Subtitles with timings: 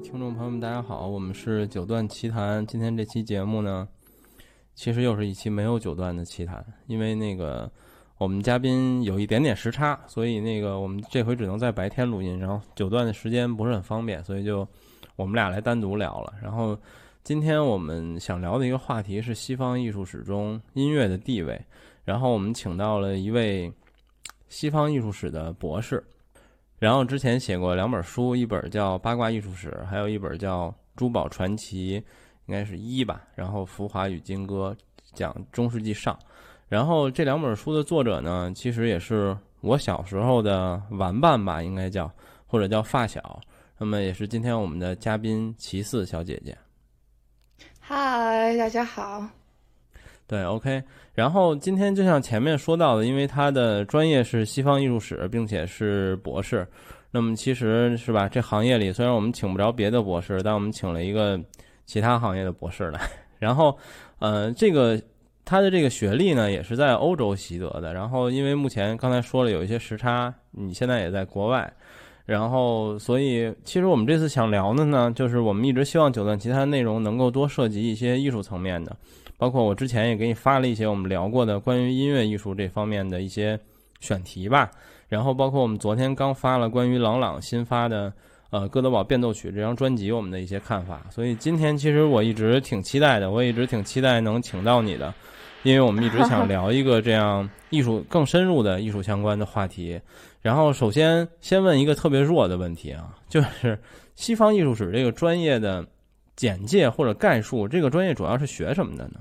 [0.00, 2.64] 听众朋友们，大家好，我们是九段奇谈。
[2.66, 3.88] 今天这期节目呢，
[4.74, 7.68] 其实又是一期没有九段的奇谈，因为那个
[8.16, 14.66] 我们嘉宾有一点点时差，所以那个我们这回只能在白天录音，然后九段的时间不是很方便，所以就
[15.16, 16.32] 我们俩来单独聊了。
[16.40, 16.78] 然后
[17.24, 21.60] 今天我们想聊的一个话题是西方艺术史中音乐的地位，
[22.04, 23.72] 然后我们请到了一位
[24.48, 26.04] 西方艺术史的博士。
[26.78, 32.00] 然后之前写过两本书，一本叫《八卦艺术史》，还有一本叫《珠宝传奇》，
[32.46, 33.22] 应该是一吧。
[33.34, 34.76] 然后《浮华与金戈》
[35.12, 36.16] 讲中世纪上。
[36.68, 42.08] 然后这两本书的作者呢，其实也是我小时候的玩伴吧，应该叫
[42.46, 43.40] 或者叫发小。
[43.76, 46.56] 那么也是今天我们的嘉宾齐四小姐姐。
[47.80, 49.26] 嗨，大家好。
[50.28, 50.80] 对，OK。
[51.14, 56.64] 然后今天就像前面说到的，因为他的专业是西方艺术史，并且是博士。
[57.10, 61.40] 那么其实是吧，这行业里虽然我们请不着别的博士，但我们请了一个
[61.86, 63.00] 其他行业的博士来。
[63.38, 63.76] 然后，
[64.18, 65.00] 呃，这个
[65.46, 67.94] 他的这个学历呢，也是在欧洲习得的。
[67.94, 71.72] 然后因为目前刚才说了有一些时差，你现在也在国外。
[72.26, 78.94] 然后，所以其实我们这次想聊的呢，就是我们一直希望九段其他内容能够多涉及一些艺术层面的。
[79.38, 83.58] 包括我之前也给你发了一些我们聊过的关于音乐艺术这方面的一些
[84.00, 84.68] 选题吧，
[85.08, 88.12] 然后包括我们昨天刚发了关于朗朗新发的
[88.50, 95.14] 呃《哥德堡变奏曲》这张专辑我们的一些看法，所以今天其实我一直挺期待的，我一直挺期待能请到你的，
[95.62, 100.00] 因为我们一直想 聊一个这样艺术更深入的艺术相关的话题。
[100.42, 103.78] 然后首先先问一个特别弱的问题啊，就是
[104.16, 105.86] 西方艺术史这个专业的。
[106.38, 109.18] 简介或者概述，这个专业主要是学什么的呢？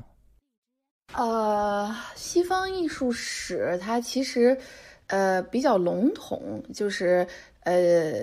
[1.16, 4.56] 呃，西方艺术史它其实
[5.08, 7.26] 呃比较笼统，就是
[7.62, 8.14] 呃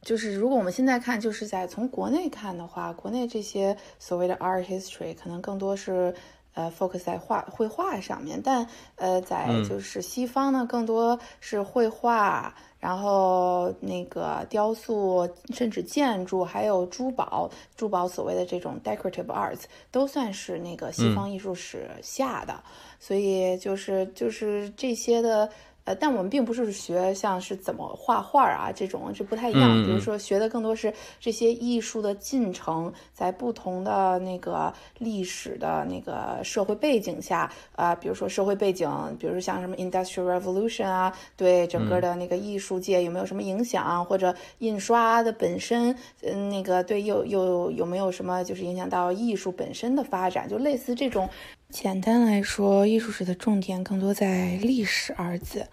[0.00, 6.14] 就是如果我们现在看，就是在从国内看的话，国内这些所谓的 art history 可能更多是
[6.54, 8.66] 呃 focus 在画绘画上面，但
[8.96, 12.54] 呃在就是西方呢，更多是绘画。
[12.80, 22.60] 然后那个雕塑，甚至建筑，还有珠宝，珠宝所谓的这种 decorative arts，都算是那个西方艺术史下的，
[22.98, 25.48] 所以就是就是这些的。
[25.90, 29.84] 呃，但我们并不是学像是怎么画画啊这种，这不太一样。
[29.84, 51.28] 比如说，学的更多是这些艺术的进程，在不同的那个历史的那个社会背景下，啊，比如说社会背景，比如说像什么 Industrial Revolution 啊，对整个的那个艺术界有没有什么影响，或者印刷的本身，嗯，那个对又又有没有什么就是影响到艺术本身的发展，就类似这种。
[51.70, 55.64] 简单来说，艺术史的重点更多在“历史”二字，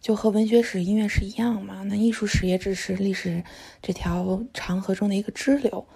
[0.00, 1.82] 就和文学史、音乐史一样嘛。
[1.84, 3.42] 那艺术史也只是历史
[3.82, 5.86] 这条长河中的一个支流。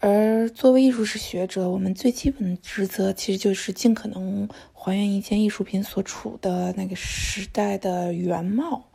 [0.00, 8.88] 而作为艺术史学者，我们最基本的职责其实就是尽可能还原一件艺术品所处的那个时代的原貌，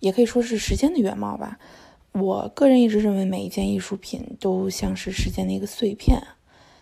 [0.00, 1.58] 也可以说是时间的原貌吧。
[2.10, 6.20] 我个人一直认为，每一件艺术品都像是时间的一个碎片。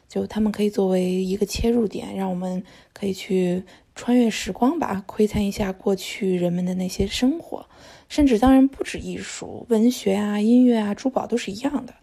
[0.08, 2.62] 就他们可以作为一个切入点，让我们
[2.92, 3.64] 可以去
[3.94, 7.66] 穿越时光吧，窥探一下过去人们的那些生活，
[8.08, 11.94] 甚至当然不止艺术、文学啊、音乐啊、珠宝都是一样的。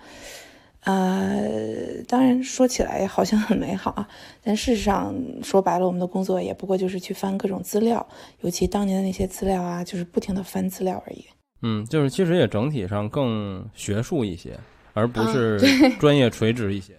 [0.81, 4.07] 呃，当然说起来好像很美好啊，
[4.41, 5.13] 但事实上
[5.43, 8.07] 说白了，我们的工作也不过就是去翻各种资料，
[8.41, 11.25] 尤其当年的那些资料啊，就是不停的翻资料而已。
[11.63, 14.57] 嗯，就是其实也整体上更学术一些，
[14.93, 15.59] 而不是
[15.99, 16.93] 专业垂直一些。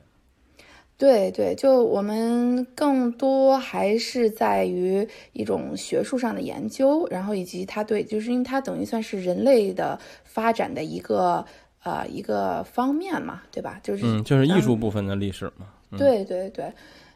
[1.01, 11.43] 对对，就我们更多还是在于一种学术上的研究，然后以及它对，就是因为它等于算是人类的发展的一个
[11.83, 13.81] 呃一个方面嘛，对吧？
[13.83, 15.67] 就是嗯，就是艺术部分的历史嘛。
[15.97, 16.71] 对对对。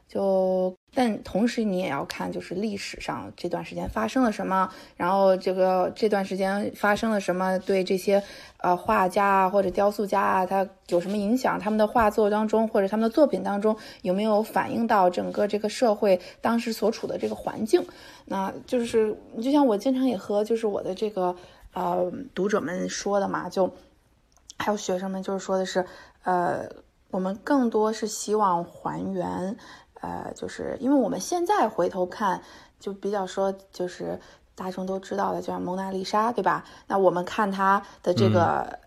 [0.07, 8.23] 就，但同时你也要看，就是历史上这段时间发生了什么，然后这个这段时间发生了什么，对这些
[8.59, 11.59] 呃画家啊或者雕塑家啊，他有什么影响？
[11.59, 17.85] 他们的画作当中或者他们的作品当中有没有反映到整个这个社会当时所处的这个环境？
[18.27, 21.35] 那就是你就像我经常也和就是我的这个
[21.73, 23.75] 呃读者们说的嘛，就
[24.57, 25.85] 还有学生们就是说的是，
[26.23, 26.69] 呃，
[27.11, 29.57] 我们更多是希望还原。
[30.05, 32.39] 呃，就是因为我们现在回头看，
[32.79, 34.21] 就比较说，就是
[34.55, 36.63] 大众都知道的，就像蒙娜丽莎，对吧？
[36.87, 38.79] 那我们看它的这个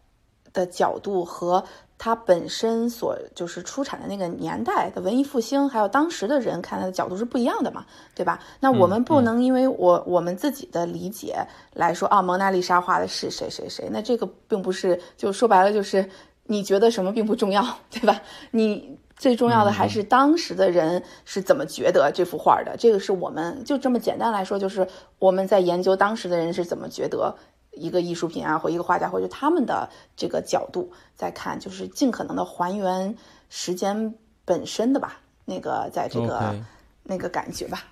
[0.54, 1.64] 的角度和
[1.98, 7.84] 它本身所就是出产的那个年代的文艺复兴，还有当时的人看它的角度是不一样的嘛，
[8.14, 8.40] 对吧？
[8.60, 11.36] 那我们不能因为我我们自己的理解
[11.74, 16.08] 来说啊，蒙娜丽莎画的是谁谁谁，那这个并不是，就说白了就是。
[16.50, 18.22] 你觉得什么并不重要，对吧？
[18.52, 22.76] 你最重要的还是当时的人是怎么觉得这幅画的。
[22.78, 24.88] 这个是我们就这么简单来说，就是
[25.20, 27.36] 我们在研究当时的人是怎么觉得
[27.72, 33.16] 一个艺术品啊，或一个画家，或者他们的这个角度在看，就是尽可能的还原
[33.50, 34.14] 时间
[34.46, 36.56] 本身的吧，那个在这个
[37.04, 37.84] 那个感觉吧。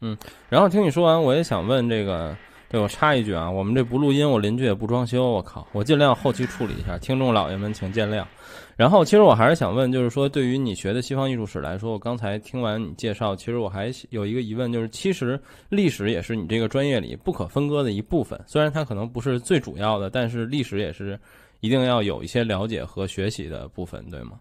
[0.00, 0.16] 嗯，
[0.48, 2.36] 然后听你说完，我也想问这个。
[2.68, 8.24] 对我插一句啊，我们这不录音，我邻居也不装修，我靠，我尽量后期处理一下，听众老爷们请见谅。
[8.76, 15.40] 然后，其实我还是想问，就是说，对于你学的西方艺术史来说，我刚才听完你介绍，其实我还有一个疑问，就是其实
[15.70, 21.18] 历史也是你这个专业里不可分割的一部分，虽然它可能不是最主要的，但是历史也是
[21.60, 24.32] 一定要有一些了解和学习的部分，对吗？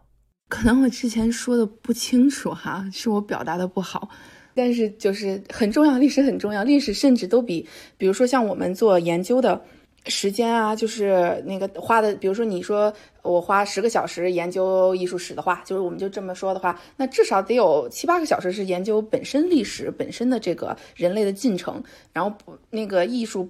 [0.49, 4.09] 可能我之前说的不清楚哈，是我表达的不好。
[4.57, 7.67] 但是就是很重要，历史很重要，历史甚至都比，
[7.97, 9.61] 比如说像我们做研究的
[10.07, 22.35] 时间啊，就是那个花的，比如说你说我花十个小时研究艺术史的话，就是我们就这么说的话，那至少得有七八个小时是研究本身历史本身的这个人类的进程，然后
[22.69, 23.49] 那个艺术，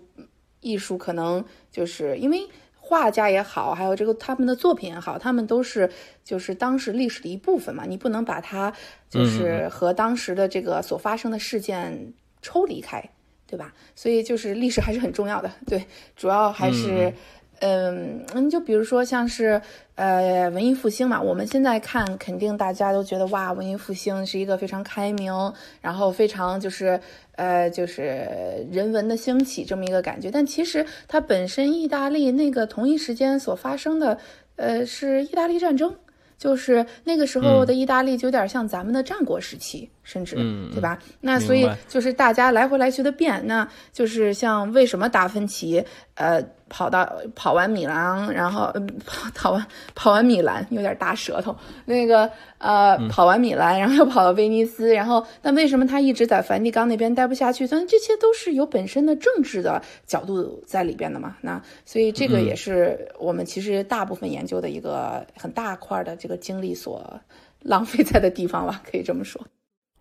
[0.61, 2.47] 艺术可能就是因为。
[2.87, 5.89] 画家也好，还有这个他们的作品也好，他们都是
[6.23, 8.71] 就是当时历史的一部分嘛，你不能把它
[9.09, 12.13] 就是和当时的这个所发生的事件
[12.43, 13.03] 抽离开，
[13.47, 13.73] 对吧？
[13.95, 17.13] 所以就是历史还是很重要的，对，主要还是。
[17.61, 19.61] 嗯，嗯，就比如说像是
[19.95, 25.31] 呃文艺复兴嘛，我们现在看肯定大家都觉得哇，文艺复兴是一个非常开明，
[25.79, 26.99] 然后非常就是
[27.37, 30.29] 呃就是人文的兴起这么一个感觉。
[30.29, 34.19] 但其实它本身意大利那个同一时间所发生的
[34.57, 35.95] 呃是意大利战争，
[36.37, 40.37] 就是那个时候的意大利就有点像咱们的战国时期，甚至
[40.71, 40.97] 对吧？
[41.19, 46.41] 那所以就是大家来回来去的变，那就是像为什么达芬奇呃。
[46.67, 51.55] 跑到跑完米兰，然后嗯，跑跑完跑完米兰有点大舌头。
[51.85, 57.67] 那个呃，跑完米兰，然后又跑到威尼斯，然后那为什么他一直在梵蒂冈那边待不下去？
[57.67, 61.37] 但这些都是有本身的政治的角度在里边的嘛。
[61.39, 67.21] 那所以这个也是我们其实大部分研究的一个很大块的这个精力所
[67.61, 69.39] 浪费在的地方吧，可以这么说。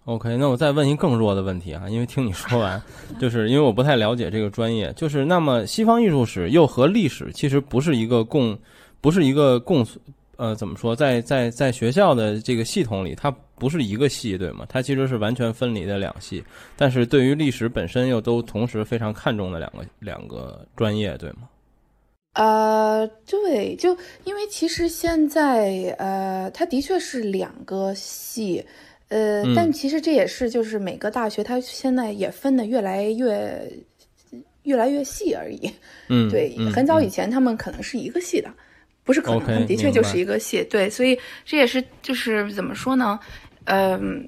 [0.05, 2.81] OK，那我再问一更弱的问题啊，因为听你说完，
[3.19, 8.59] 就是因为我不太了解这个专业，就是那么西方艺术史又和历史其实不是一个共，
[9.01, 9.87] 不是一个共，
[10.37, 14.67] 呃，怎么说，在在在学校的这个系统里，它不是一个系，对吗？
[14.69, 16.45] 它其实是完全分离的两系，
[16.77, 21.49] 但是对于历史本身又都同时非常看重的两个两个专业，对吗？
[22.35, 28.63] 呃，对，就因为其实现在呃，它的确是两个系。
[29.09, 33.71] 呃，但其实这也是就是每个大学它现在也分的越来越
[34.63, 35.71] 越来越细而已。
[36.09, 38.51] 嗯，对，很早以前他们可能是一个系的，
[39.05, 40.65] 不是可能，的确就是一个系。
[40.65, 43.21] 对，所以这也是就是怎么说呢？
[43.65, 44.27] 嗯，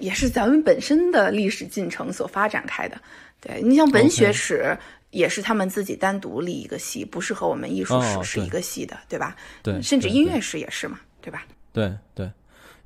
[0.00, 3.00] 也是咱们本身的历史进程所发展开的。
[3.40, 4.76] 对你像文学史
[5.10, 9.36] 也是他们自己单独立一个系，不是和我们艺术史是一个系的，对吧？
[9.62, 11.46] 对，甚至音乐史也是嘛，对吧？
[11.72, 12.28] 对对。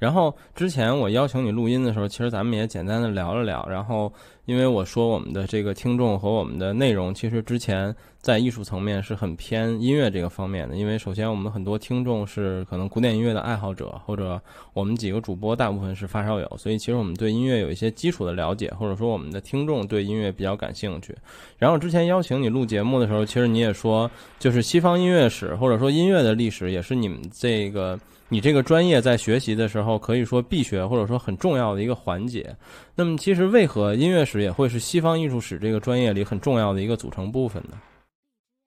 [0.02, 3.64] 然后之前我邀请你录音的时候，其实咱们也简单的聊了聊。
[3.70, 4.12] 然后
[4.46, 10.75] 因为我说我们的这个听众和我们的内容，其实之前在艺术层面是很偏音乐这个方面的。
[10.75, 21.17] 因为首先我们很多听众是可能古典音乐的爱好者，或者我们几个主播大部分是发烧友，所以其实我们对音乐有一些基础的了解，或者说我们的听众对音乐比较感兴趣。
[21.58, 24.10] 然后之前邀请你录节目的时候，其实你也说，
[24.41, 27.96] 就是西方音乐史或者说音乐的历史，也是你们这个。
[28.32, 32.56] 你这个专业在学习的时候，可以说必学或者说很重要的一个环节。
[32.94, 37.77] 那么，其实为何音乐史也会是西方艺术史这个专业里很重要的一个组成部分呢？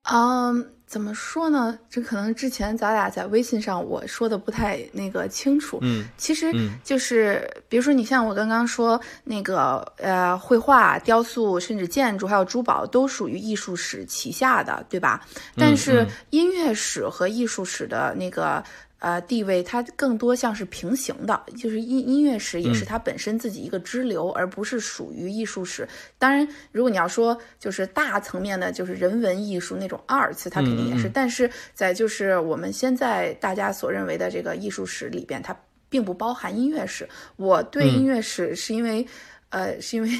[0.08, 1.76] 嗯，怎么说呢？
[1.90, 5.80] 这可能之前咱俩在微信上我说的不太那个清楚。
[5.82, 6.52] 嗯，其实
[6.84, 15.26] 就是比如说，你像我刚刚说那个呃，绘画、雕塑，甚至建筑，还有珠宝，都属于艺术史旗下的，对吧？
[15.56, 18.62] 但是音乐史和艺术史的那个。
[19.06, 25.88] 呃，地位它更多像是平行的，就是音音乐史也是它本身自己一个支流，而不是属于艺术史。
[26.18, 31.08] 当然，如果你要说就是大层面的，就是人文艺术那种二次，它肯定也是。
[31.08, 35.56] 但是在就是我们现在大家所认为的这个艺术史里边，它
[35.88, 37.08] 并不包含音乐史。
[37.36, 39.06] 我对音乐史是因为，
[39.50, 40.10] 呃，是因为。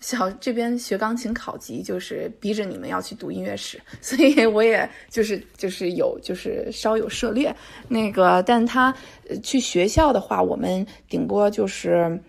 [0.00, 7.54] 小这边学钢琴考级，就是逼着你们要去读音乐史， 所以我也就是就是有就是稍有涉猎
[7.88, 8.94] 那个，但他
[9.42, 12.20] 去学校的话，我们顶多就是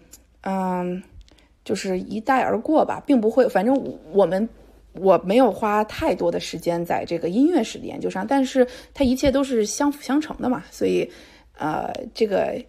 [0.41, 1.01] 嗯，
[1.63, 3.75] 就是一带而过吧，并不会，反正
[4.11, 4.47] 我们。
[4.93, 11.09] 我没有花太多的时间在这个音乐史的研究上，但是它一切都是相辅相成的嘛，所以，
[11.57, 12.59] 呃，这个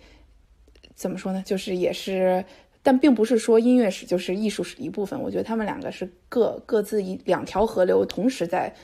[0.95, 1.43] 怎么说呢？
[1.47, 2.45] 就是也是，
[2.83, 5.21] 但并不是说音乐史就是艺术史的一部分。
[5.21, 8.75] 我觉得他们两个是各各自一两条河流同时在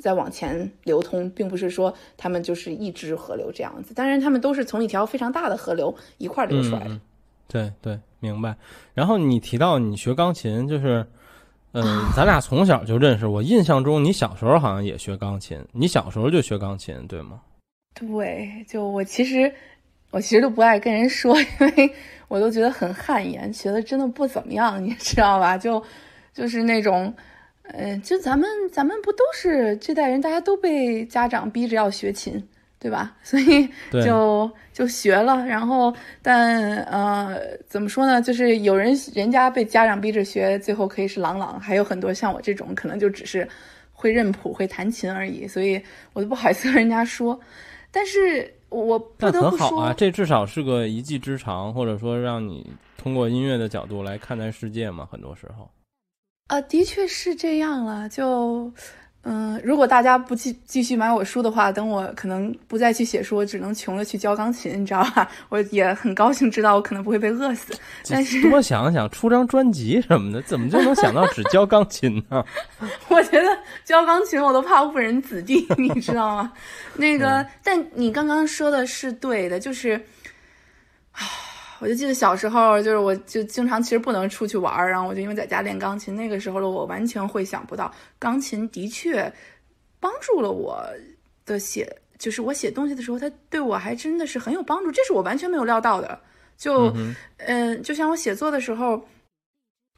[0.00, 3.94] 在往前流通，并不是说他们就是一支河流这样子。
[3.94, 7.00] 当然，他们都是从一条非常大的河流一块流出来的。
[7.48, 8.56] 对对，明白。
[8.94, 11.06] 然后你提到你学钢琴，就是。
[11.78, 11.84] 嗯，
[12.16, 13.26] 咱俩从小就认识。
[13.26, 15.62] 我印象中，你小时候好像也学钢琴。
[15.72, 17.42] 你小时候就学钢琴，对吗？
[17.92, 19.52] 对，就我其实，
[20.10, 21.46] 我其实都不爱跟人说，因
[21.76, 21.92] 为
[22.28, 25.56] 我都觉得很汗颜，学的真的不怎么样，你知道吧？
[25.56, 25.82] 就
[26.32, 27.12] 就是那种，
[27.72, 32.42] 嗯，就咱们咱们不都是这代人，大家都被家长逼着要学琴。
[32.78, 33.16] 对吧？
[33.24, 33.66] 所以
[34.04, 35.92] 就就学了，然后
[36.22, 38.20] 但呃，怎么说呢？
[38.20, 43.48] 就是有人人家被家长逼着学，最后可以是朗朗；还有很多像我这种，可能就只是
[43.92, 45.48] 会认谱、会弹琴而已。
[45.48, 47.40] 所以我都不好意思跟人家说。
[47.90, 48.48] 但是
[48.84, 55.08] 我不得不说啊，这至少是个一技之长，或者说让你通过音乐的角度来看待世界嘛。
[55.10, 55.70] 很多时候
[56.48, 58.72] 啊，的确是这样了，就。
[59.28, 65.28] 嗯，如果大家不继继续买我书的话，等我可能不再去写书，我只能穷了去教钢琴，你知道吧？
[65.48, 67.74] 我也很高兴知道我可能不会被饿死。
[68.08, 72.44] 但是多想想出张专辑什么的，怎么就能想到只教钢琴呢？
[73.08, 73.48] 我觉得
[73.84, 76.52] 教钢琴我都怕误人子弟，你知道吗？
[76.94, 80.00] 那个，但你刚刚说的是对的，就是啊。
[81.80, 86.14] 我就记得小时候，就是我就经常其实不能出去玩儿，然后我就因为在家练钢琴。
[86.14, 89.32] 那个时候的我完全会想不到，钢琴的确
[90.00, 90.82] 帮助了我
[91.44, 94.90] 的写，就是我写东西的时候，它对我还真的是很有帮助。
[94.90, 96.18] 这是我完全没有料到的。
[96.56, 96.92] 就
[97.38, 99.00] 嗯，就像我写作的时候。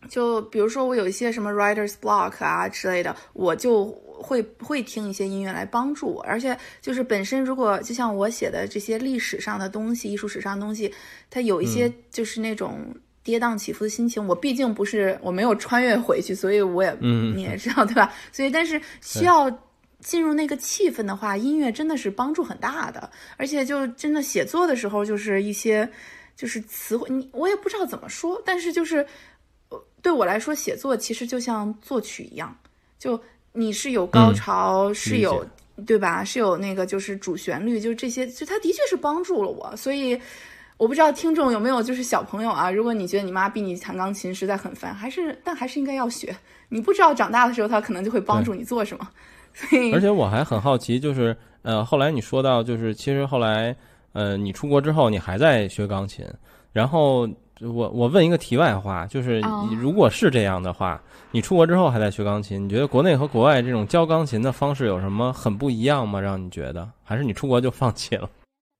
[0.08, 3.86] 就比如说我有一些什么 writer's block 啊之类的，我就
[4.20, 6.22] 会会听一些音乐来帮助我。
[6.22, 10.92] 而且就是本身如果就像我写的这些历史上的东西、艺术史上的东西，
[11.30, 14.26] 它有一些就是那种跌宕起伏的心情。
[14.26, 18.12] 我毕竟不是我没有穿越回去，所以我也嗯你也知道对吧？
[18.32, 19.50] 所以但是需要
[20.00, 23.10] 进入那个气氛的话，音乐真的是帮助很大的。
[23.36, 25.88] 而且就真的写作的时候，就是一些
[26.36, 29.06] 就是词汇，你我也不知道怎么说，但是就是。
[30.00, 32.56] 对我来说，写作其实就像作曲一样，
[33.00, 33.20] 就
[33.58, 35.44] 你是有高潮，是有
[35.86, 36.22] 对吧？
[36.22, 39.74] 是有那个就是主旋律，就这些，就它的确是帮助了我。
[39.76, 40.18] 所以
[40.76, 42.70] 我不知道听众有没有就是小朋友啊？
[42.70, 46.34] 如果你觉得你妈逼你弹钢琴实在很烦，还是但还是应该要学。
[46.68, 49.08] 你不知道长大的时候，他可能就会帮助你做什么。
[49.52, 53.74] 所以，而且我还很好奇，就是呃，后来你说到，就是其实后来
[54.12, 56.24] 呃，你出国之后，你还在学钢琴，
[56.72, 57.28] 然后。
[57.60, 61.00] 我我问一个题外话，就是你如果是这样的话，
[61.32, 66.20] 你出国之后还在学钢琴，你觉得国内和国外这种教钢琴的方式有什么很不一样吗？
[66.20, 68.28] 让你觉得，还是你出国就放弃了？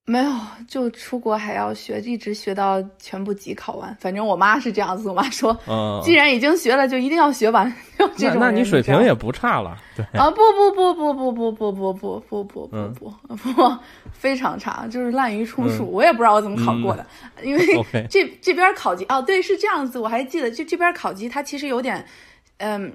[0.09, 0.31] 没有，
[0.67, 3.95] 就出国还要学，一直学到全部级考完。
[3.99, 7.71] 反正我妈是这样子，我妈说，嗯，既然已经学了，就一定要学完。
[8.17, 13.77] 那那你水平也不差了，对啊，不不不不不不不不不不不不不不，
[14.11, 15.85] 非常差，就是滥竽充数。
[15.85, 17.05] 我也不知道我怎么考过的，
[17.43, 17.63] 因为
[18.09, 22.03] 这这边考级哦，对，是这样子，我还记得，就这边考级，它其实有点，
[22.57, 22.91] 嗯。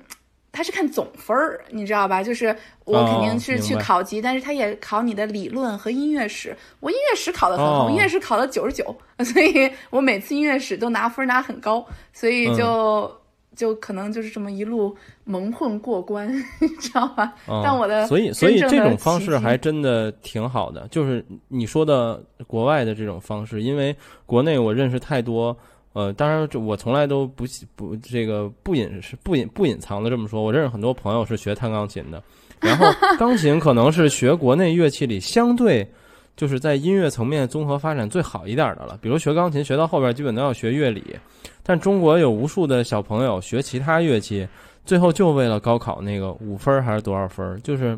[0.54, 2.23] 他是看总分儿，你知道吧？
[2.23, 6.56] 就是我肯定是去考级，但是他也考你的理论和音乐史。
[6.78, 13.12] 我音乐史考得很好，音乐史考了九十九， 所以我每次音乐史都拿分拿很高，所以就
[13.56, 17.34] 就可能就是这么一路蒙混过关， 你知道吧？
[17.46, 23.94] 但我的所以所以这种方式还真的挺好的，就是你说的国外的这种方式，因为
[24.25, 25.56] 国内我认识太多。
[25.94, 27.44] 呃，当然，我从来都不
[27.76, 30.42] 不这个不隐是不隐不隐藏的这么说。
[30.42, 32.20] 我认识很多朋友是学弹钢琴的，
[32.58, 32.84] 然后
[33.16, 35.88] 钢琴可能是学国内乐器里相对
[36.36, 38.98] 就是在音乐层面综合发展最好一点的了。
[39.00, 41.16] 比如学钢琴学到后边基本都要学乐理，
[41.62, 44.48] 但中国有无数的小朋友学其他乐器，
[44.84, 47.96] 最后就为了高考那个五分还是多少分，就是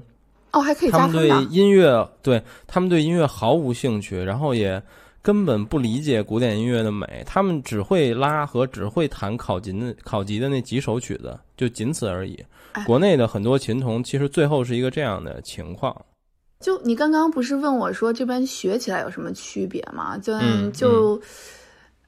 [0.52, 4.82] 哦还可以他们对音乐对他们对音乐毫无兴趣，然后也。
[5.26, 12.38] 根本不理解古典音乐的美，他们只会拉和只会弹考级的考级的那几首曲子，就仅此而已。
[12.86, 16.00] 国内的很多琴童其实最后是一个这样的情况。
[16.60, 20.16] 就你刚刚不是问我说这边学起来有什么区别吗？
[20.16, 20.38] 就
[20.70, 21.20] 就，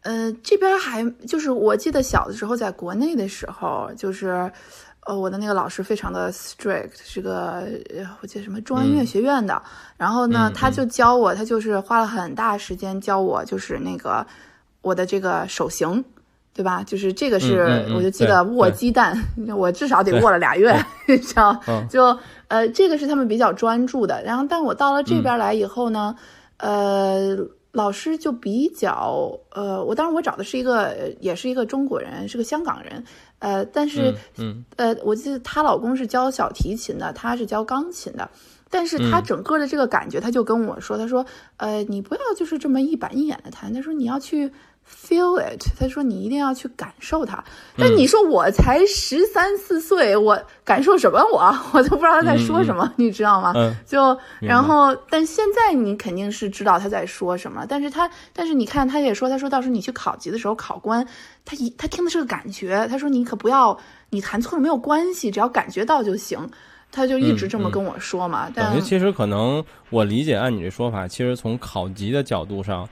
[0.02, 4.48] 呃，这边还就是我记得小的时候在国内的时候就是。
[5.08, 7.64] 呃，我的那个老师非常的 strict，是个
[8.20, 9.60] 我记得什么中央音乐学院的。
[9.96, 14.26] 然后呢，他就教我，他就是花了很大时间教我，就是那个
[14.82, 16.04] 我的这个手型，
[16.52, 16.82] 对吧？
[16.82, 19.18] 就是这个是，嗯嗯嗯我就记得握鸡蛋，
[19.56, 21.58] 我至少得握了俩月，你知道？
[21.68, 22.14] 嗯就
[22.48, 24.22] 呃，这个是他们比较专注的。
[24.22, 26.14] 然后，但我到了这边来以后呢，
[26.58, 27.34] 呃，
[27.72, 33.02] 老师就比较呃，我当然我找的是一个，呃也是一个中国人，是个香港人，
[33.38, 38.28] 呃，但是嗯呃，我记得她老公是教小提琴的，她是教钢琴的。
[38.70, 41.24] 但是嗯他整个的这个感觉，她就跟我说：“她说，
[41.56, 44.52] 呃，你不要就是这么一板一眼的弹，她说你要去
[44.88, 47.42] feel it，他说你一定要去感受它。
[47.76, 51.54] 但你说我才十三四岁，我感受什么我？
[51.72, 53.52] 我都不知道他在说什么，你知道吗？
[53.54, 61.06] 嗯就然后，但现在你肯定是知道他在说什么，但是他，但是你看，他也说，他说到时候你去考级的时候，考官
[61.44, 63.78] 他一他听的是个感觉，他说你可不要
[64.10, 66.48] 你弹错了没有关系，只要感觉到就行。
[66.90, 72.88] 他就一直这么跟我说嘛，但其实可能我理解，按你这说法，其实从考级的角度上，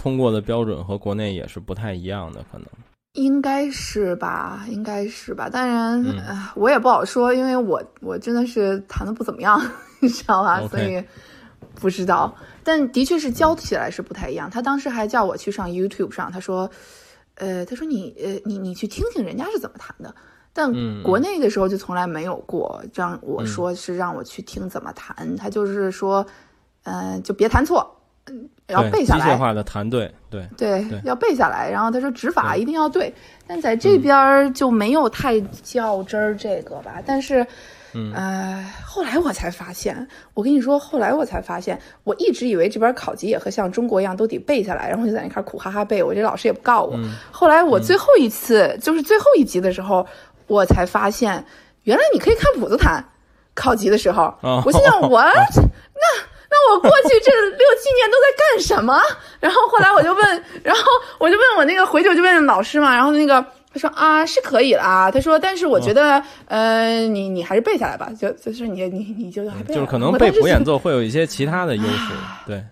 [0.00, 2.66] 通过的标准和国内也是不太一样的，可能。
[3.14, 5.50] 应该是吧，应该是吧。
[5.50, 9.60] 当然，嗯呃我也不好说，因为我我真的是弹的不怎么样，
[10.00, 11.04] 你知道吧所以
[11.74, 12.34] 不知道。
[12.64, 14.48] 但的确是教起来是不太一样。
[14.48, 16.70] 他当时还叫我去上 YouTube 上，他说，
[17.34, 20.14] 呃，他说你呃你你去听听人家是怎么弹的。
[20.52, 26.24] 但嗯国内的时候就从来没有过，让我说是让我去听怎么弹，他就是说，
[26.84, 29.24] 嗯、就别弹错，嗯，要背下来。
[29.24, 31.70] 机械化的弹对对，对，对要背下来。
[31.70, 33.12] 然后他说指法一定要对，
[33.46, 37.02] 但在这边就没有太较真儿这个吧。
[37.04, 37.44] 但是，
[37.94, 46.94] 嗯呃，后来我才发现，我跟你说，后来我才发现，我一直以为这边考级也和像中国一样都得背下来，然后就在那开始苦哈哈背，我这老师也不告我。
[46.96, 50.06] 嗯后来我最后一次、就是最后一集的时候，
[50.46, 51.44] 我才发现，
[51.84, 53.04] 原来你可以看谱子弹。
[53.52, 55.20] 考级的时候，哦我心想 我
[56.50, 59.00] 那那我过去这六七年都在干什么？
[59.40, 60.82] 然后后来我就问，然后
[61.18, 63.40] 我就问我那个回去我就问老师嘛，然后那个
[63.72, 72.12] 他说啊是可以了啊，他说但是我觉得、呃你你还是背下来吧，就就是你你你就还背就是可能背谱演奏会有一些其他的优势，
[72.46, 72.62] 对，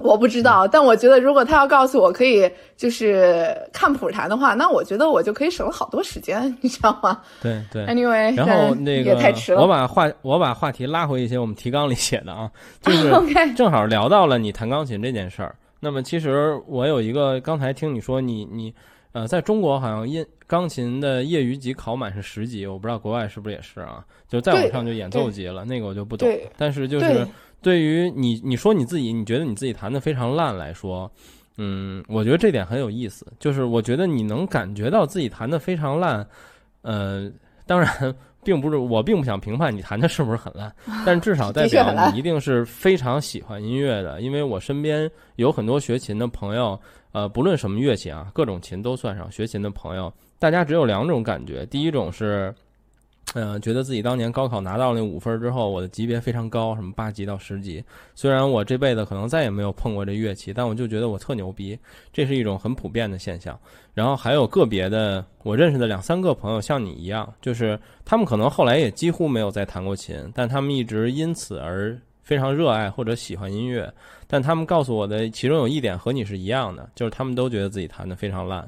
[0.00, 7.84] 我不知道，但我觉得如果他要告诉我可以就是看谱弹的话，那我觉得我就可以省了好多时间，你知道吗对对。
[7.86, 9.60] ？Anyway，然后那个也太迟，了。
[9.60, 12.50] 我把话我把话题拉回一些我们提纲里写的啊，
[12.82, 15.54] 就是正好聊到了你弹钢琴这件事儿。
[15.80, 18.74] 那么其实我有一个，刚才听你说你你
[19.12, 24.04] 呃，在中国好像音钢琴的业余级考满是十级，我不知道国外是不是也是啊？
[24.28, 26.28] 就再往上就演奏级了，那个我就不懂。
[26.56, 27.26] 但是就是
[27.60, 31.10] 对对于你你说你自己，你觉得你自己弹的非常烂来说，
[31.56, 33.26] 嗯，我觉得这点很有意思。
[33.38, 36.26] 就是我觉得你能感觉到自己弹的非常烂，
[36.82, 37.30] 呃，
[37.66, 38.14] 当然。
[38.44, 40.72] 并不是我并不想评判你弹的是不是很烂，
[41.04, 44.22] 但至少代表你一定是非常喜欢音乐的。
[44.22, 46.80] 因为我身边有很多学琴的朋友，
[47.12, 49.30] 呃，不论什么乐器啊，各种琴都算上。
[49.30, 52.54] 学琴的朋友，大家只有两种感觉，第一种是，
[53.34, 57.84] 呃，觉得自己当年高考拿到那五分之后，我的级别非常高，什么八级到十级。
[58.14, 61.78] 虽然我这辈子可能再也没有碰过这乐器，但我就觉得我特牛逼，
[62.10, 63.58] 这是一种很普遍的现象。
[63.92, 73.92] 然后还有个别的，我认识的两三个朋友像你一样，就是他们可能后来也几乎没有再弹过琴，但他们一直因此而非常热爱或者喜欢音乐。
[74.26, 78.66] 但他们告诉我的其中有一点和你是一样的，就是他们都觉得自己弹得非常烂。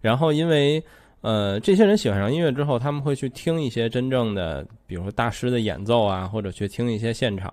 [0.00, 0.82] 然后因为
[1.26, 7.52] 呃，这些人喜欢上音乐之后，他们会去听一些真正的，比如说大师的演奏啊，或者去听一些现场。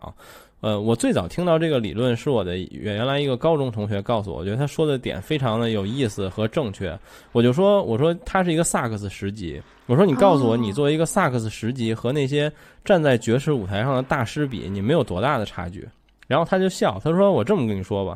[0.61, 6.95] 呃，我最早听到这个理论是我的原来一个高中同学告诉我，我觉得他说的点非常的有意思和正确。
[7.31, 12.51] 我就说，我说他是一个萨克斯十级，我说你告诉我，哦你作为一个萨克斯十级和那些
[12.85, 15.89] 站在爵士舞台上的大师比，你没有多大的差距？
[16.27, 18.15] 然后他就笑，他说我这么跟你说吧，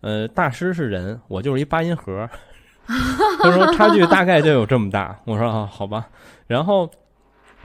[0.00, 2.28] 呃，大师是人，我就是一八音盒。
[3.42, 5.18] 他说差距大概就有这么大。
[5.24, 6.08] 我说啊，好吧。
[6.46, 6.90] 然后，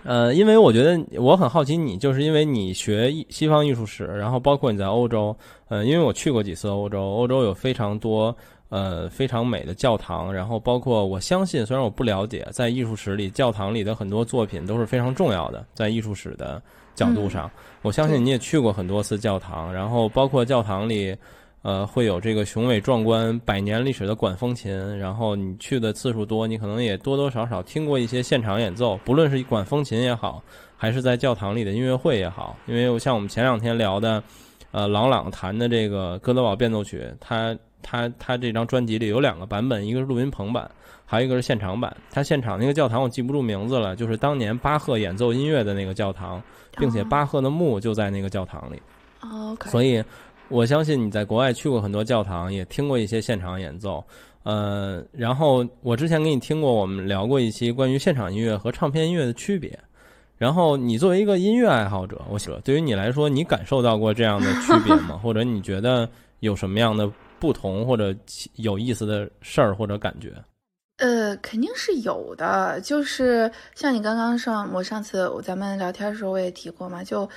[0.03, 5.35] 呃，因为我觉得我很好奇你，就是因为你学西方艺术史，然后包括你在欧洲，
[5.67, 8.35] 呃，因为我去过几次欧洲，欧洲有非常多
[8.69, 16.61] 呃非常美的教堂，然后包括我相信，虽然我不了解，在艺术史里，教堂里的很多作品都是非常重要的，在艺术史的
[16.93, 17.49] 角度上，
[17.81, 21.15] 我相信你也去过很多次教堂，然后包括教堂里。
[21.65, 30.43] 呃，会有这个雄伟壮观、百年历史的管风琴，然后你去的次数多，你可能也多多少少听过一些现场演奏，不论是管风琴也好，
[30.77, 32.55] 还是在教堂里的音乐会也好。
[32.67, 34.21] 因为像我们前两天聊的，
[34.69, 40.69] 呃，朗朗弹的这个哥德堡变奏曲，他他他这张专辑里有两个版本，一个是录音棚版，
[41.03, 41.97] 还有一个是现场版。
[42.11, 46.39] 他现场那个教堂我记不住名字了，就是当年巴赫演奏音乐的那个教堂，
[46.77, 48.79] 并且巴赫的墓就在那个教堂里。
[49.21, 50.03] 哦所以，
[50.49, 54.03] 我相信你在国外去过很多教堂，也听过一些现场演奏。
[54.43, 59.77] 呃，然后我之前给你听过，我们聊过一期关于现场音乐和唱片音乐的区别。
[60.37, 65.17] 然后你作为一个音乐爱好者，我想对于你来说，你感受到过这样的区别吗？
[65.23, 66.07] 或者你觉得
[66.41, 68.13] 有什么样的不同或者
[68.55, 70.31] 有意思的事儿或者感觉？
[70.97, 72.79] 呃，肯定是有的。
[72.81, 77.27] 就是像你刚刚上，我上次咱们聊天的时候我也提过嘛，就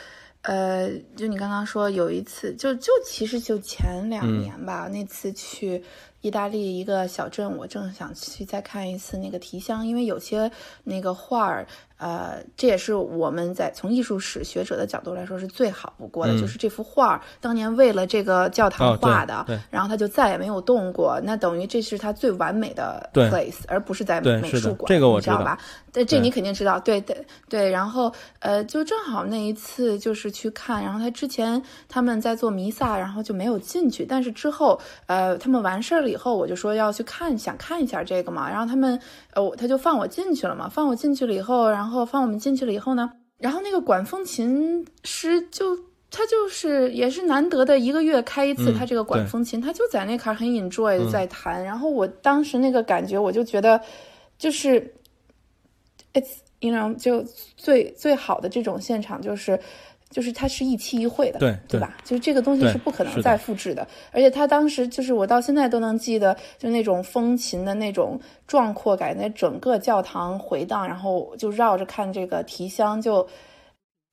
[0.43, 5.83] 呃，就你刚刚说有一次，就就其实就前两年吧，那次去。
[6.21, 10.51] 意大利一个小镇，我正想去再看一次那个提香，因为有些
[10.83, 11.65] 那个画儿，
[11.99, 25.59] 呃，这也是我们在从艺术史学者的角度来说是最好不过的，就是这幅画当年为了这个教堂画的，然后他就再也没有动过，那等于这是他最完美的 place，而不是在美术馆，这个我知道吧？
[25.93, 27.17] 但，这你肯定知道，对对
[27.49, 27.71] 对。
[27.71, 36.09] 然后呃，就正好那一次就是去看，然后他之前他们在做弥撒，然后就没有进去，但是之后呃，他们完事儿了。
[36.09, 38.99] 以后我就说要去看，想看一下这个嘛，然后他们，
[39.35, 45.77] 呃，他就放我进去了嘛，放我进去了以后，然后放我们进去了以后呢，然后那个管风琴师就
[46.11, 53.81] 他就是也是难得的一个月开一次，他这个管风琴，他就在那块很 enjoy 在弹，然后我当时那个感觉，我就觉得
[54.39, 54.95] 就是
[56.15, 57.25] ，it's you know 就
[57.57, 59.59] 最最好的这种现场就是。
[60.11, 61.97] 就是它是一期一会的，对对吧？
[62.05, 73.29] 就是这个东西是不可能再复制的，而且他当时就是我到现在都能记得，就那种风琴的那种壮阔感，那整个教堂回荡，然后就绕着看这个提香，就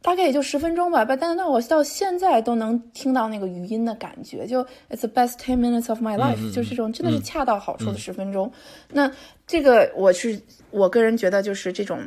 [0.02, 1.06] 大概也就十分钟吧。
[1.06, 8.52] 但但我到现在都能听到那个余音的感觉，就 It's the best ten minutes of my life，就是这种真的是恰到好处的十分钟。
[8.92, 9.12] 那
[9.48, 12.00] 这个我是我个人觉得就是这种。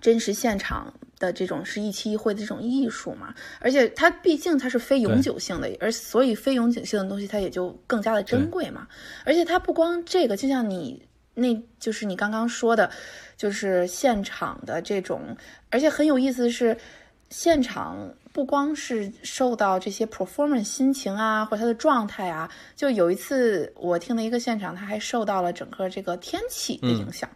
[0.00, 8.86] 真实现场的这种是一期一会的这种艺术嘛，而且它毕竟它是非永久性的，而所以非永久性的东西它也就更加的珍贵嘛。
[9.24, 11.02] 而且它不光这个，就像你
[11.34, 12.90] 那就是你刚刚说的，
[13.36, 15.36] 就是现场的这种，
[15.70, 16.76] 而且很有意思的是，
[17.30, 27.28] 现场不光是受到这些 performance 心情啊，或者他的状态啊，就有一次我听了一个现场，他还受到了整个这个天气的影响。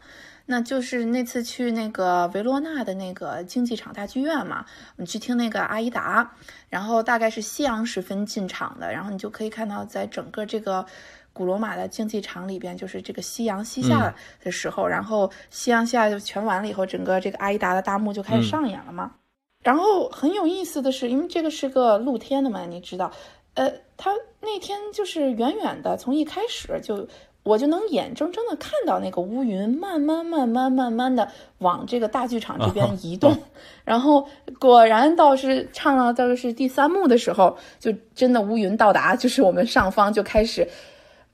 [0.51, 4.65] 那就是那次去那个维罗纳的那个竞技场大剧院嘛，
[4.97, 6.35] 你去听那个阿依达，
[6.71, 10.87] 然后大概是夕阳时分进场的，然后你就可以看到在整个这个
[11.35, 19.17] 古罗马的竞技场里边，就是这个夕阳西下的时候，然后夕阳西下就全完了以后，整个这个阿依达的大幕就开始上演了嘛。
[19.63, 23.13] 然后很有意思的是，因为这个是个露天的嘛，你知道，
[23.53, 27.07] 呃，他那天就是远远的从一开始就。
[27.45, 31.27] 我就能眼睁睁的看到那个乌云慢慢、慢慢、慢慢的
[31.59, 33.35] 往这个大剧场这边移动，
[33.85, 40.69] 然后果然倒是唱到到是第三幕的时候，就真的乌云到达，就是我们上方就开始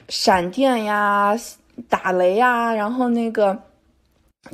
[0.08, 1.36] 闪电呀、
[1.88, 3.58] 打雷呀，然后那个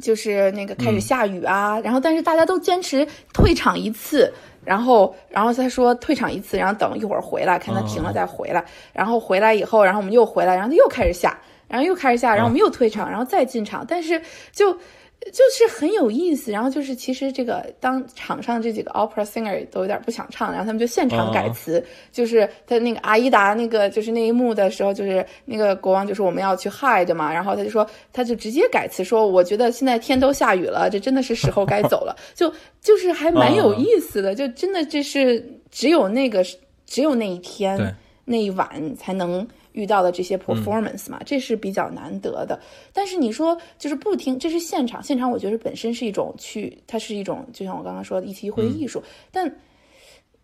[0.01, 4.33] 就是那个开始下雨啊，然后但是大家都坚持退场一次。
[4.65, 8.65] 然后，然后他说退场一次，然后等一会儿回来，看他停了再回来。
[8.93, 13.85] 然后回来以后，然后我们又回来，然后他又开始下，然后又开始下，然后我们又退场，然后再进场。
[13.89, 14.21] 但是
[14.53, 14.77] 就
[15.27, 16.51] 就是很有意思。
[16.51, 21.85] 然后就是其实这个当场上这几个 opera singer 都有点不想唱，然后他们就现场改词。
[22.13, 32.17] 就是他那个阿依达那个就是那一幕的时候，就是那个国王就说我们要去 hide 嘛，然后他就说他就直接改词说我觉得现在天都下雨了，这真的是时候该走了。
[32.35, 32.53] 就。
[32.83, 36.43] 就是还蛮有意思的，就真的这是只有那个
[36.87, 42.61] 只有那一天那一晚才能遇到的这些 performance 嘛，这是比较难得的。
[42.93, 49.57] 但是你说就是不听，这是现场，现场我觉得本身是一种去，它是一种就像我刚刚说的一期一会艺术，但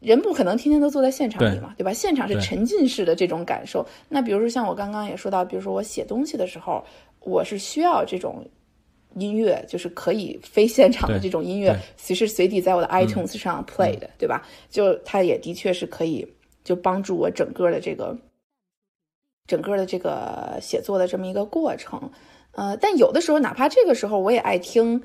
[0.01, 1.93] 人不可能天天都坐在现场里嘛，对吧？
[1.93, 3.87] 现场是沉浸式的这种感受。
[4.09, 6.85] 那比如说像我刚刚也说到，比如说我写东西的时候，
[7.21, 8.47] 我是需要这种。
[9.19, 14.47] 音乐就是可以非现场的这种音乐，随时随地在我的 iTunes 上 play 的，对吧？
[14.69, 16.27] 就它也的确是可以，
[16.63, 18.15] 就帮助我整个的这个，
[19.47, 22.11] 整个的这个写作的这么一个过程。
[22.53, 25.03] 呃，但有的时候，哪怕这个时候，我也爱听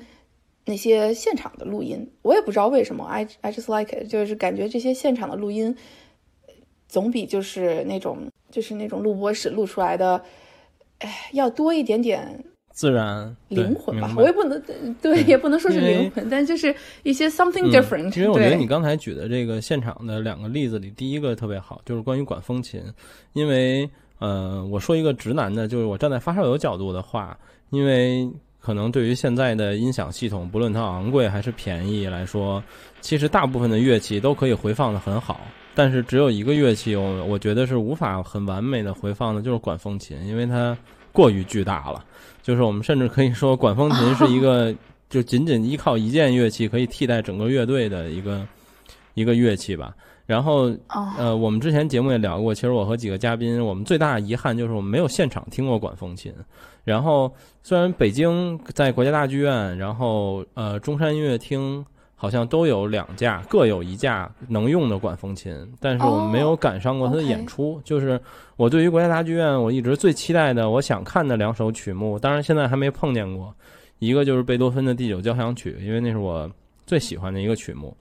[0.64, 2.10] 那些现场的录音。
[2.22, 5.76] 我也不知道为什么，I I just like it，就是感觉这些现场的录音
[6.88, 10.22] 总比就是那种就是那种录播室录出来的，
[11.00, 12.44] 哎，要多一点点。
[12.74, 14.58] 自然灵魂吧，我也不能
[15.02, 18.16] 对，也不能说是灵魂，但就是一些 something different。
[18.16, 22.82] 因为我觉得你刚才举的这个现场的两个例子里，第一个特别好，就是关于管风琴。
[23.34, 23.90] 因为
[24.22, 27.36] 呃，我说一个直男的，就是我站在发烧友角度的话，
[27.70, 28.30] 因为
[28.60, 32.62] 可能对于现在的音响系统，不论它昂贵还是便宜来说，
[33.00, 35.40] 其实大部分的乐器都可以回放的很好，
[35.74, 40.76] 但是只有一个乐器，我我觉得是无法很完美的回放的，就是管风琴，因为它。
[41.14, 42.02] 过于巨大了。
[42.42, 44.74] 就是我们甚至可以说，管风琴是一个
[45.10, 48.48] 就仅仅依靠一件乐器可以替代整个乐队的一个
[49.12, 49.94] 一个乐器吧。
[50.26, 50.70] 然后
[51.18, 56.32] 呃，我们之前节目也聊过，其实我和几个嘉宾，我们最大的遗憾就是我们没有现场听过管风琴。
[56.84, 57.32] 然后
[57.62, 61.84] 虽然北京在国家大剧院，然后呃中山音乐厅。
[62.14, 67.80] 好像都有两架，各有一架能用的管风琴，但是我们没有赶上过他的演出。
[67.82, 68.20] 就是
[68.54, 73.52] 我对于国家大剧院，我一直最期待的，我想看的两首曲目，当然现在还没碰见过。
[73.98, 76.48] 一个就是贝多芬的第九交响曲，因为那是我
[76.86, 77.92] 最喜欢的一个曲目，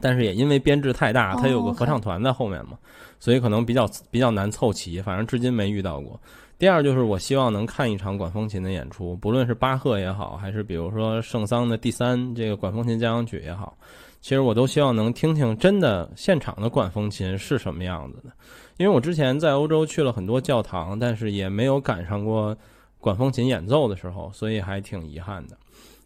[0.00, 2.78] 但是也因为编制太大，它有个合唱团在后面嘛，
[3.18, 5.00] 所以可能比较比较难凑齐。
[5.02, 6.20] 反正至今没遇到过。
[6.58, 13.78] 第二就是我希望能看一场管风琴的演出，不论是巴赫也好，还是比如说圣桑的第三这个管风琴交响曲也好，
[14.20, 18.32] 其实我都希望能听听真的现场的管风琴是什么样子的。
[18.76, 22.56] 因为我之前在欧洲去了很多教堂，但是也没有赶上过
[22.98, 25.56] 管风琴演奏的时候，所以还挺遗憾的。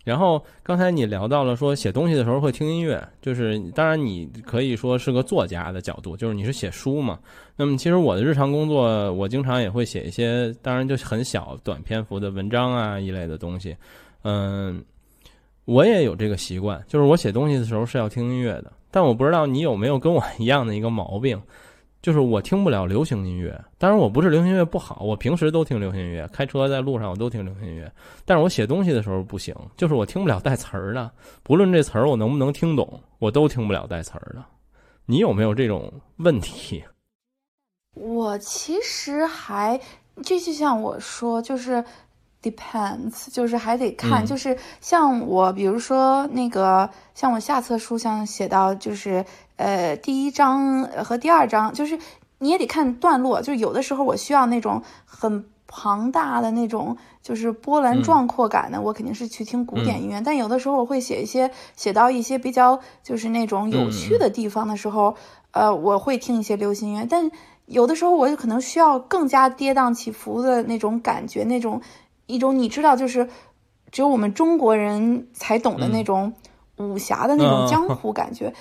[0.04, 7.18] 然后刚才你聊到了说写东西的时候会听音乐，就是当然你可以说是个作家的角度，就是你是写书嘛。
[7.56, 13.76] 那么其实我的日常工作，我经常也会写一些，当然就很小短篇幅的文章啊一类的东西。
[14.24, 14.82] 嗯，
[15.64, 18.72] 我也有这个习惯，就是我写东西的时候是要听音乐的。
[18.90, 21.40] 但我不知道你有没有跟我一样的一个毛病。
[22.02, 27.90] 就是我听不了流行音乐，当然我不是流行音乐不好，我平时都听流行音乐，开车在路上我都听流行音乐，
[28.24, 31.08] 但是我写东西的时候不行，就是我听不了带词儿的，
[31.44, 34.44] 不论这词儿我能不能听懂，我都听不了带词儿的。
[35.06, 36.82] 你有没有这种问题？
[37.94, 39.80] 我其实还，
[40.24, 41.84] 这就像我说，就是
[42.42, 49.24] depends，就是还得看，就是像我，比如说那个，像我下册书上写到，就是。
[49.62, 51.96] 呃，第一章和第二章，就是
[52.38, 60.20] 你也得看段落，就有的时候我需要那种很庞大的那种，就是波澜壮阔感的，我肯定是去听古典音乐。
[60.20, 65.14] 但有的时候我会写一些，写到一些比较就是那种有趣的地方的时候，
[65.52, 67.06] 呃，我会听一些流行音乐。
[67.08, 67.30] 但
[67.66, 71.80] 有的时候我可能需要更加跌宕起伏的那种感觉，那种
[72.26, 73.28] 一种你知道，就是
[73.92, 76.32] 只有我们中国人才懂的那种
[76.78, 78.52] 武侠的那种江湖感觉。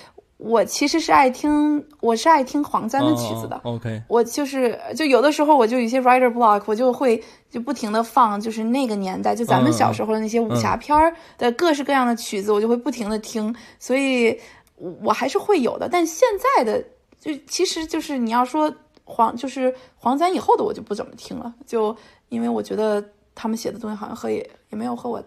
[0.44, 3.60] 我其实是爱听，我是爱听黄簪的曲子的。
[3.62, 14.36] OK，我就是就有的时候我就有些 writer block，我就会就不停的放，就是那个年代就咱们小时候的那些武侠片儿的各式各样的曲子，我就会不停的听，所以
[14.76, 15.88] 我还是会有的。
[15.88, 16.84] 但现在的
[17.20, 18.72] 就其实就是你要说
[19.04, 21.96] 黄就是黄簪以后的我就不怎么听了，就
[22.30, 24.38] 因为我觉得他们写的东西好像和也
[24.70, 25.22] 也没有和我。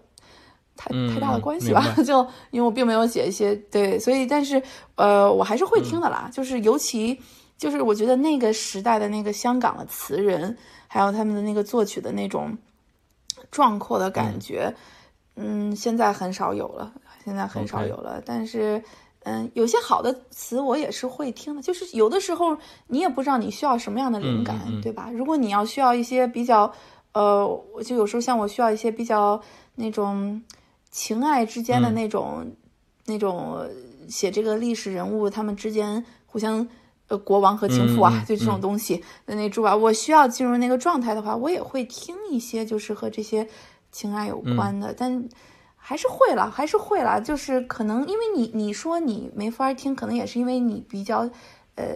[0.78, 2.20] 太太大的关系吧， 就
[2.52, 4.62] 因为我并没有写一些对，所以但是
[4.96, 6.30] 呃，我还是会听的啦。
[6.34, 7.18] 就是尤其
[7.58, 10.56] 就是我觉得那个时代的那个香港的词人，
[10.88, 12.58] 还有他们的那个作曲的那种
[13.50, 14.74] 壮阔的感觉，
[15.38, 16.92] 嗯，现在很少有了，
[17.24, 18.22] 现在很少有了。
[18.26, 18.84] 但是
[19.24, 21.62] 嗯，有些好的词我也是会听的。
[21.62, 22.58] 就是有的时候
[22.88, 25.10] 你也不知道你需要什么样的灵感，对吧？
[25.14, 26.70] 如果你要需要一些比较
[27.14, 29.42] 呃，我就有时候像我需要一些比较
[29.76, 30.44] 那种。
[30.96, 32.50] 情爱之间的那种，
[33.06, 33.68] 那种
[34.08, 36.66] 写这个历史人物他们之间互相，
[37.10, 43.46] 呃，国王和情妇啊，就这种东西的那种啊，我需要进入那个状态的话，我也会听一些就是和这些
[43.92, 45.28] 情爱有关的，但
[45.76, 51.30] 还是会了，还是会了，就是可能因为你你说你没法听，可能也是因为你比较，
[51.76, 51.94] 呃，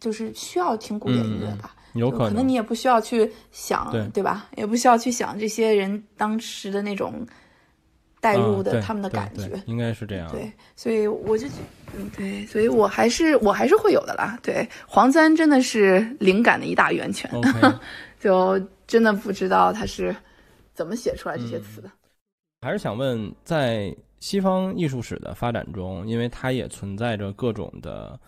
[0.00, 4.48] 就是需要听古典音乐吧，有可能你也不需要去想，对吧？
[4.56, 7.26] 也不需要去想这些人当时的那种。
[8.20, 10.28] 带入的他们的感觉，应该是这样。
[10.32, 11.46] 对，所以我就，
[11.96, 14.36] 嗯，对，所以我还是我还是会有的啦。
[14.42, 17.30] 对，黄三真的是灵感的一大源泉，
[18.18, 20.14] 就真的不知道他是
[20.74, 21.88] 怎么写出来这些词的。
[22.60, 28.18] 还是想问，在西方艺术史的发展中，因为它也存在着各种的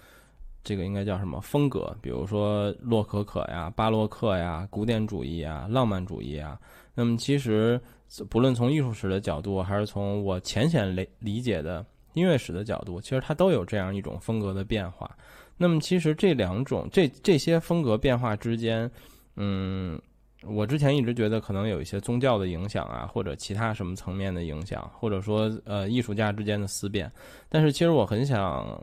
[0.62, 6.56] 这个应该叫什么风格，比如说洛可可呀、巴洛克呀、古典主义啊、浪漫主义啊，
[6.94, 7.80] 那么其实。
[8.28, 15.08] 不论从艺术史的角度，还是从我浅显理理解的音乐史的角度，其实它都有这样一种风格的变化。
[15.56, 18.90] 那么，其实这两种这这些风格变化之间，
[19.36, 19.96] 嗯，
[20.42, 27.08] 我之前一直觉得可能有一些宗教的影响啊，或者其他什么层面的影响，或者说呃艺术家之间的思辨。
[27.48, 28.82] 但是，其实我很想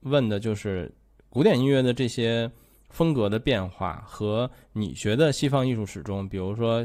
[0.00, 0.92] 问的就是，
[1.28, 2.50] 古典音乐的这些
[2.88, 6.84] 风格的变化和你学的西方艺术史中，比如说。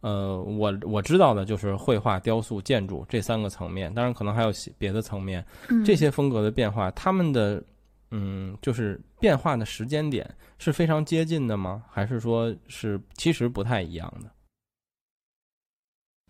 [0.00, 5.44] 呃，我我知道的就是绘画、雕塑、建筑这三个层面，当然可能还有别的层面。
[5.84, 7.62] 这些风格的变化，他们的
[8.10, 11.82] 嗯，就是变化的时间点是非常接近的吗？
[11.90, 14.30] 还是说是其实不太一样的？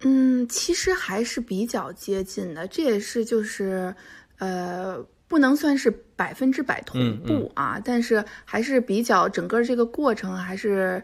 [0.02, 3.94] 嗯，其实还是比较接近的，这也是就是
[4.38, 11.00] 呃，不能算是百分之百同步啊，但是还是比较整个这个过程还是。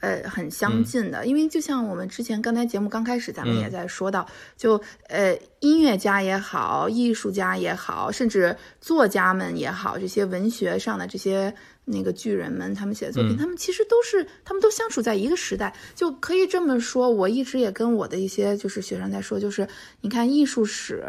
[0.00, 11.54] 呃，很相近的，因为就像我们之前刚才节目刚开始，咱们也在说到，就呃，音乐家也好，艺术家也好，甚至作家们也好，这些文学上的这些。
[11.90, 17.10] 那个巨人们，他们写的作品，他们其实都是，他们都相处在一个时代，就可以这么说。
[17.10, 19.66] 我一直也跟我的一些就是学生在说，就是
[20.00, 21.04] 你看艺术史、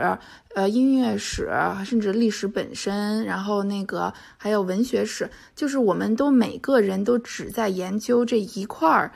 [0.55, 1.49] 呃音乐史，
[1.85, 9.11] 甚至历史本身，然后那个还有文学史，就是我们都每个人都只在研究这一块儿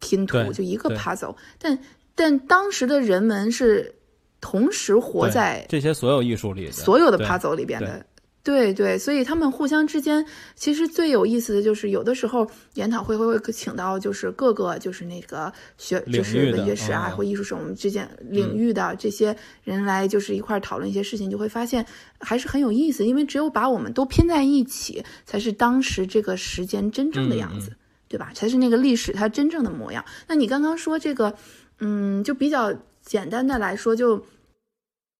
[0.00, 1.36] 拼图，就一个 puzzle。
[1.58, 1.78] 但
[2.14, 3.94] 但当时的人们是
[4.40, 8.04] 同时活在这些所有艺术里，所有的 puzzle 里边的。
[8.44, 10.22] 对对，所以他们互相之间，
[10.54, 21.86] 其实最有意思的就是，有的时候研讨会会会请到就是各个就是那个学就是文学史啊或艺术史我们之间领域的这些人来就是一块讨论一些事情，就会发现
[22.20, 27.72] 还是很有意思，因为只有把我们都拼在一起，才是当时这个时间真正的样子，
[28.08, 28.30] 对吧？
[28.34, 30.04] 才是那个历史它真正的模样。
[30.28, 31.34] 那你刚刚说这个，
[31.78, 34.22] 嗯，就比较简单的来说，就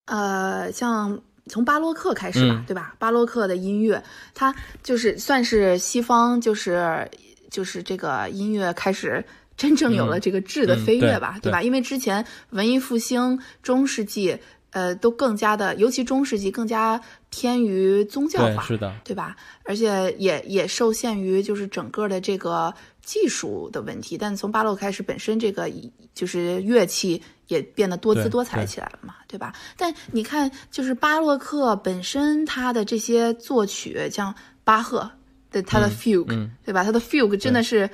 [0.05, 1.23] 呃像。
[1.47, 2.95] 从巴洛克开始吧，对吧？
[2.99, 4.03] 巴洛克的音乐，
[4.33, 7.07] 它就是算是西方，就是
[7.51, 9.23] 就是这个音乐开始
[9.55, 11.63] 真正有了这个质的飞跃吧，对吧？
[11.63, 14.39] 因为之前文艺复兴、中世纪，
[14.71, 19.37] 呃，都更加的，尤其中世纪更加偏于宗教化，是的，对吧？
[19.65, 24.17] 而且也也受限于就是整个的这个技术的问题。
[24.17, 25.71] 但从巴洛克开始，本身这个
[26.15, 27.21] 就是乐器。
[27.49, 29.53] 也变得多姿多彩起来了嘛，对吧？
[29.77, 35.11] 但你看，就是巴洛克本身，他的这些作曲，像巴赫
[35.51, 36.83] 的他的 fugue，对吧？
[36.83, 37.89] 他的 fugue 真的是，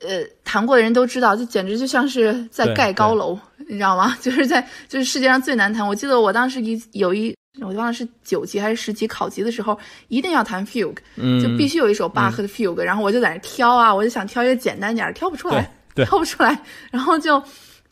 [0.00, 4.14] 呃，弹过的人都知道，就简直就像是在盖高楼，你知道吗？
[4.20, 5.86] 就是在就是世界上最难弹。
[5.86, 9.78] 我记得我当时一有一，我忘了是九级还是十级考级的时候，
[10.08, 10.96] 一定要弹 fugue，
[11.42, 17.42] 就必须有一首巴赫的 fugue，然后我就在那挑啊，我就想挑一个简单点，挑不出来，挑不出来，然后就。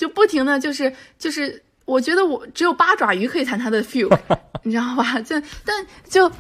[0.01, 4.09] 就不停的就是就是，我觉得我只有八爪鱼可以弹他的 feel，
[4.65, 5.21] 你知道吧？
[5.21, 6.33] 就但就，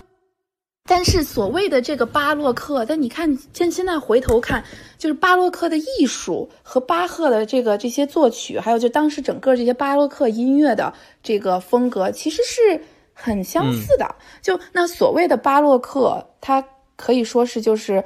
[0.86, 4.64] 但是所谓的这个巴洛克，但你看现现在回头看，
[4.96, 14.14] 就是巴洛克的艺术和巴赫的这个这些作曲，还有就当时整个这些巴洛克音乐的这个风格，其实是很相似的。
[14.40, 16.64] 就那所谓的巴洛克，它
[16.96, 18.02] 可以说是就是。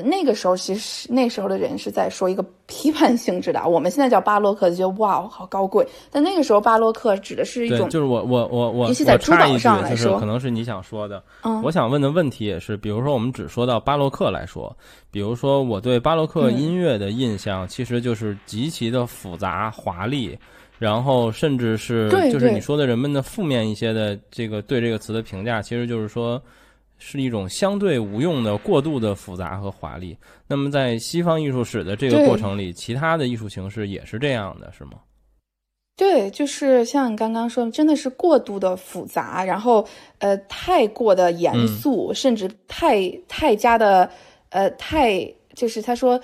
[0.00, 3.68] 那个时候，其实那时候的人是在说一个批判性质的。
[3.68, 5.86] 我们现在叫巴洛克，就觉得哇，好高贵。
[6.10, 11.22] 但那个时候，巴洛克指的是一种，就是我我我我，在珠宝上来说，可能是你想说的。
[11.42, 14.74] 嗯，我想问的问题也是，比如说我们只说到巴洛克来说，
[15.10, 20.38] 比如说我对巴洛克音乐的印象，其实就是极其的复杂华丽，
[20.78, 26.40] 然后甚至是就是你说的人们的负面一些的这个对这个词的评价，其实就是说。
[27.04, 30.16] 是一种相对无用的、过度的复杂和华丽。
[30.46, 34.92] 那么，在西方艺术史的这个过程里，其他的艺术形式也是这样的，是吗？
[35.96, 39.86] 对，就是像你刚刚说的，真的是过度的复杂，然后
[40.18, 44.08] 呃，太过的严肃，甚至太太加的
[44.50, 45.22] 呃，太
[45.54, 46.18] 就是他说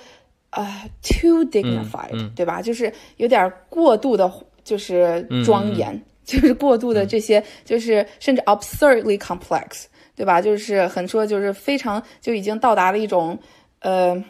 [0.51, 2.61] 呃，too dignified，对吧？
[2.61, 4.31] 就是有点过度的，
[4.63, 9.85] 就是庄严， 就是过度的这些，就是甚至 absurdly complex。
[10.19, 10.41] 对吧？
[10.41, 13.39] 就是很说，就是非常就已经到达了一种，
[13.79, 14.21] 呃，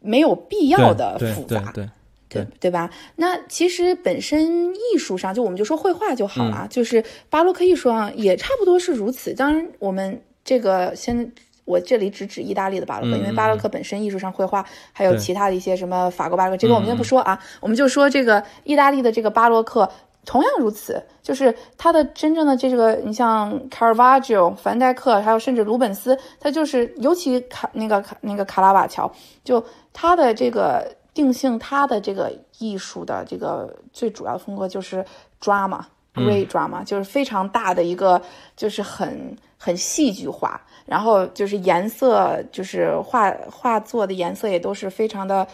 [0.00, 1.88] 没有必要的复杂，对
[2.28, 2.90] 对对吧？
[3.14, 9.32] 那其实本身艺术上，就我们就说绘画就好了，就是巴洛克艺术上也差不多是如此。
[9.32, 11.32] 当然，我们这个先，
[11.64, 19.88] 我这里只指意大利的巴洛克，因为巴洛克本身艺术上绘画还有其他的一些什么法国巴洛克，这个我们先不说啊，我们就说这个意大利的这个巴洛克。
[20.26, 29.08] 同样如此，就是他的真正的这个，你像卡尔瓦乔、凡戴克，还有甚至鲁本斯，他就是尤其卡那个卡那个卡拉瓦乔，
[29.44, 30.84] 就他的这个
[31.14, 35.04] 定性，他的这个艺术的这个最主要的风格就是
[35.40, 38.20] drama，great drama，就是非常大的一个，
[38.56, 45.46] 就是很很戏剧化，然后就是颜色，就是画画作的颜色也都是非常的。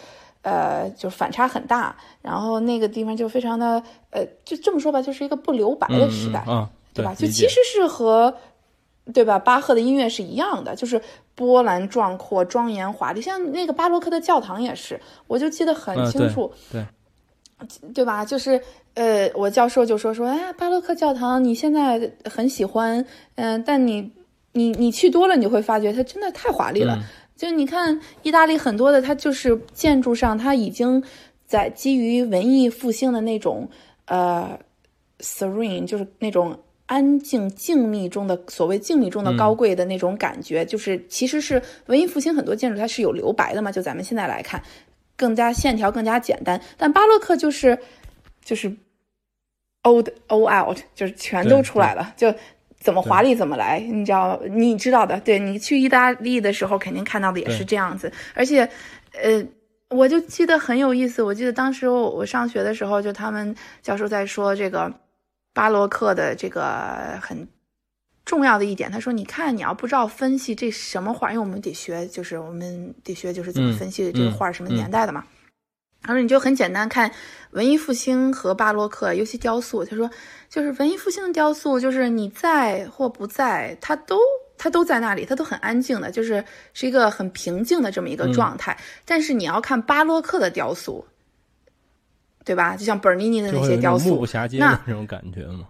[0.43, 3.81] 呃，就反差很大，然后那个地方就非常的，
[4.11, 6.43] 呃，就这么说吧，就是一个不留白的时代，
[6.93, 7.15] 对吧？
[7.15, 8.35] 就其实是和，
[9.13, 9.39] 对吧？
[9.39, 11.01] 巴赫的音乐是一样的，就是
[11.33, 16.85] 波澜壮阔、庄严华丽，像那个巴洛克的教堂也是，我就记得很清楚，对，
[17.93, 18.25] 对吧？
[18.25, 18.61] 就是
[18.95, 23.03] 呃，我教授就说说，哎，巴洛克教堂你现在很喜欢，
[23.35, 24.11] 嗯，但你
[24.51, 26.99] 你你去多了，你会发觉它真的太华丽了。
[27.43, 31.03] 就你看，意大利很多的，它就是建筑上，它已经
[31.45, 33.69] 在基于文艺复兴的那种
[34.05, 34.57] 呃
[35.19, 44.63] serene，就是那种安静静谧中的所谓静谧中的高贵的那种感觉，就是其实是文艺复兴很多建筑它是有留白的嘛，就咱们现在来看，
[45.17, 47.77] 更加线条更加简单，但巴洛克就是
[48.41, 48.73] 就是
[49.81, 52.33] old all out，就是全都出来了，就
[52.83, 58.69] 怎么华丽怎么来，你知道你知道的，对你去意大利的时候肯定看到的也是这样子，而且
[59.13, 59.43] 呃。
[59.89, 64.91] 我就记得很有意思，我记得当时我我上学的时候，就他们教授在说这个
[65.53, 67.47] 巴洛克的这个很
[68.25, 75.23] 重要的一点，他说：“你看，你要不知道分析这什么画，因为我们得学，就是我们得学，就是怎么分析这个画什么年代的嘛。”
[76.01, 77.11] 他说：“你就很简单看
[77.51, 79.85] 文艺复兴和巴洛克，尤其雕塑。
[79.85, 80.09] 他说，
[80.53, 84.19] 就是文艺复兴的雕塑，就是你在或不在，它都。”
[84.55, 86.41] 它都在那里，它都很安静的，就是
[86.73, 88.77] 是一个很平静的这么一个状态。
[89.03, 91.05] 但是你要看巴洛克的雕塑，
[92.45, 92.77] 对吧？
[92.77, 95.67] 就像本尼尼的那些雕塑，目不暇接的那种感觉吗？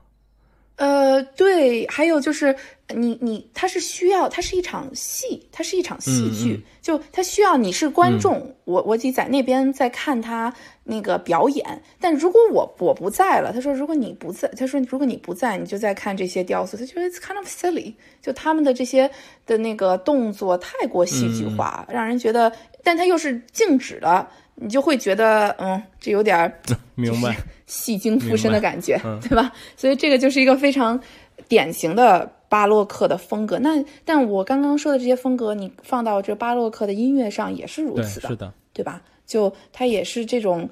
[0.76, 2.56] 呃，对，还有就是
[2.96, 10.52] 你你，它是需要，它是一场戏，它是一场戏剧，就它需要你是观众，我我得在那边在看他
[10.84, 11.82] 那个表演。
[12.00, 19.10] 但如果我我不在了，他说如果你不在，他说如果你不在，你就在看这些雕塑，他觉得 it's kind of silly，就他们的这些
[19.46, 22.52] 的那个动作太过戏剧化，让人觉得，
[22.84, 24.28] 但他又是静止的。
[24.56, 26.60] 你就会觉得，嗯，这有点儿，
[26.94, 27.36] 明白，
[27.74, 29.52] 戏精附身的感觉，对吧？
[29.76, 31.02] 所以这个就是一个非常
[31.48, 33.58] 典型的巴洛克的风格。
[33.58, 39.02] 那但我刚刚说的这些风格，你放到这巴洛克的音乐上也是如此的，是的，对吧？
[39.26, 40.70] 就它也是这种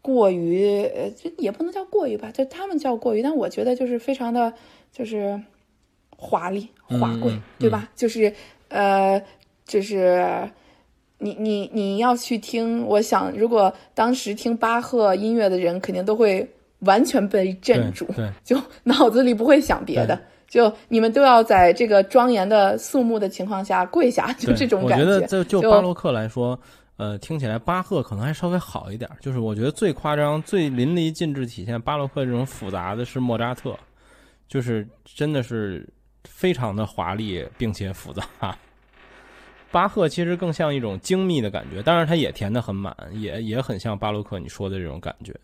[0.00, 4.50] 过于，呃，也不能叫过于吧，就他们叫过于，但我觉得就是非常的，
[4.90, 5.38] 就是
[6.16, 7.90] 华丽华贵，对吧？
[7.94, 8.32] 就是
[8.68, 9.22] 呃，
[9.66, 10.50] 就是。
[11.18, 16.48] 你你你要去听，我想如果当时听巴赫音乐的人，肯定都会
[16.80, 25.04] 完全被镇住，对， 就脑子里不会想别的，就你们都要在这个庄严的肃穆的情况下跪下，就这种感觉。
[25.04, 26.58] 我觉得就就巴洛克来说，
[26.98, 29.10] 呃，听起来巴赫可能还稍微好一点。
[29.20, 33.76] 就是我觉得最夸张、最淋漓尽致体现巴洛克这种复杂的是莫扎特，
[34.48, 35.84] 就是真的是
[36.24, 38.22] 非常的华丽并且复杂。
[39.70, 45.34] 巴赫其实更像一种精密的感觉，当然它也填的很满，也也很像巴洛克你说的这种感觉。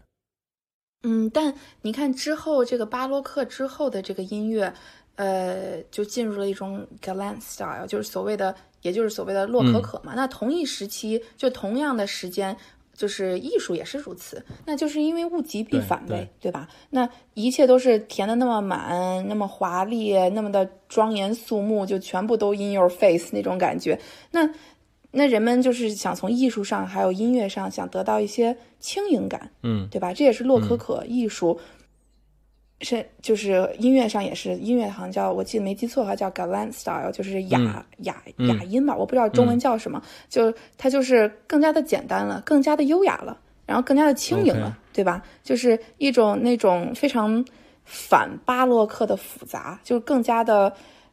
[1.02, 4.72] 嗯，但你看之后这个巴洛克之后的这个音乐，
[5.16, 10.14] 呃，就进入了一种 galant style，就是所谓的，也就是所谓的洛可可嘛。
[10.14, 12.56] 那同一时期，就同样的时间。
[12.94, 16.68] 就是艺术也是如此，那就是因为物极必反呗，对吧？
[16.90, 23.98] 那一切都是填的那么满，那么华丽，那么的庄严肃穆，就全部都 in your face 那种感觉。
[24.30, 24.48] 那
[25.10, 30.12] 那人们就是想从艺术上还有音乐上想得到一些轻盈感，嗯，对吧？
[30.14, 31.58] 这也是洛可可艺术。
[32.80, 37.58] 是，就是音乐上也是音乐，好像叫我记得没记错的话叫 galant style，就是雅
[37.98, 45.22] 雅雅音吧，我不知道中文叫什么，就它就是更加的简单了，更加的优雅了，然后更加的轻盈了，对吧？
[45.42, 47.42] 就是一种那种非常
[47.84, 50.70] 反巴洛克的复杂，就更加的，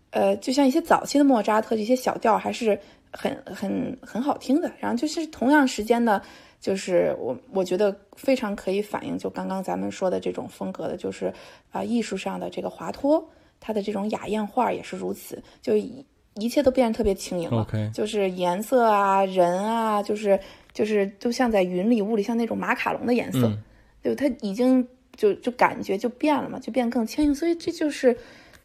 [0.09, 2.77] 呃，就像一些早期的莫扎特这些小调还是
[3.11, 6.21] 很很很好听的，然后就是同样时间的。
[6.61, 11.33] 就是我，我觉得非常可以反映，就刚刚咱们说的这种风格的，就是
[11.71, 13.27] 啊，艺术上的这个华脱，
[13.59, 17.65] 它的这种雅艳画也是如此，就一切都变得特别轻盈了。
[17.91, 20.39] 就是颜色啊，人啊，就是
[20.71, 23.51] 就是都像在云里雾里，像那种马卡龙的颜色，
[24.03, 28.15] 就，它已经就就感觉就变了嘛，就变更轻盈，所以这就是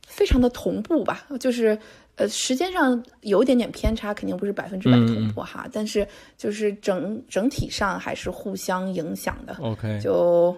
[0.07, 1.79] 非常的同步吧，就是。
[2.17, 6.07] 呃，时间上有一点点偏差，肯定不是百分之百同步哈，但是
[6.37, 9.55] 就是整整体上还是互相影响的。
[9.61, 10.57] OK，就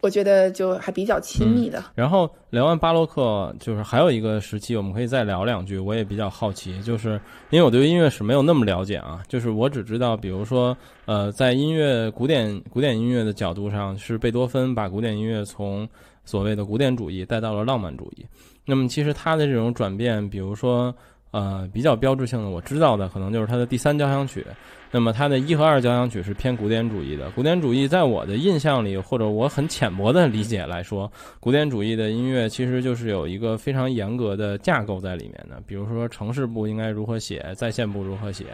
[0.00, 1.82] 我觉得就还比较亲密的。
[1.94, 5.78] 然后聊完巴洛克，就是还有一个时期，我们可以再聊两句。
[5.78, 7.20] 我也比较好奇，就是
[7.50, 10.76] 因为我对音乐史没有那么了解啊，就是我只知道，比如说，
[11.06, 15.88] 呃，在音乐古典古典音乐的角度上，是贝多芬把古典音乐从
[16.24, 18.26] 所谓的古典主义带到了浪漫主义。
[18.70, 20.94] 那么其实他的这种转变，比如说，
[21.30, 24.44] 呃，比较标志性的，我知道的可能就是他的第三交响曲。
[24.90, 27.30] 那么他的一和二交响曲是偏古典主义的。
[27.30, 31.10] 古典主义在我的印象里，或者我很浅薄的理解来说，
[31.40, 35.62] 古典主义的音乐其实就是有一个非常严格的架构在里面的。
[35.66, 38.44] 比如说城市部应该如何写，在线部如何写，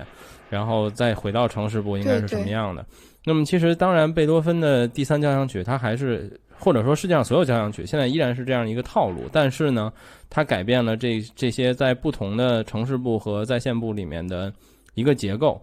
[0.48, 2.86] 然后再回到城市部应该是什么样的。
[3.24, 6.40] 那么其实当然，贝多芬的第三交响曲，它还是。
[6.56, 9.92] 或者说世界上所有交响曲现在依然是这样一个套路，但是呢，
[10.30, 14.50] 它改变了这这些在不同的城市部和在线部里面的
[14.94, 15.60] 一个结构。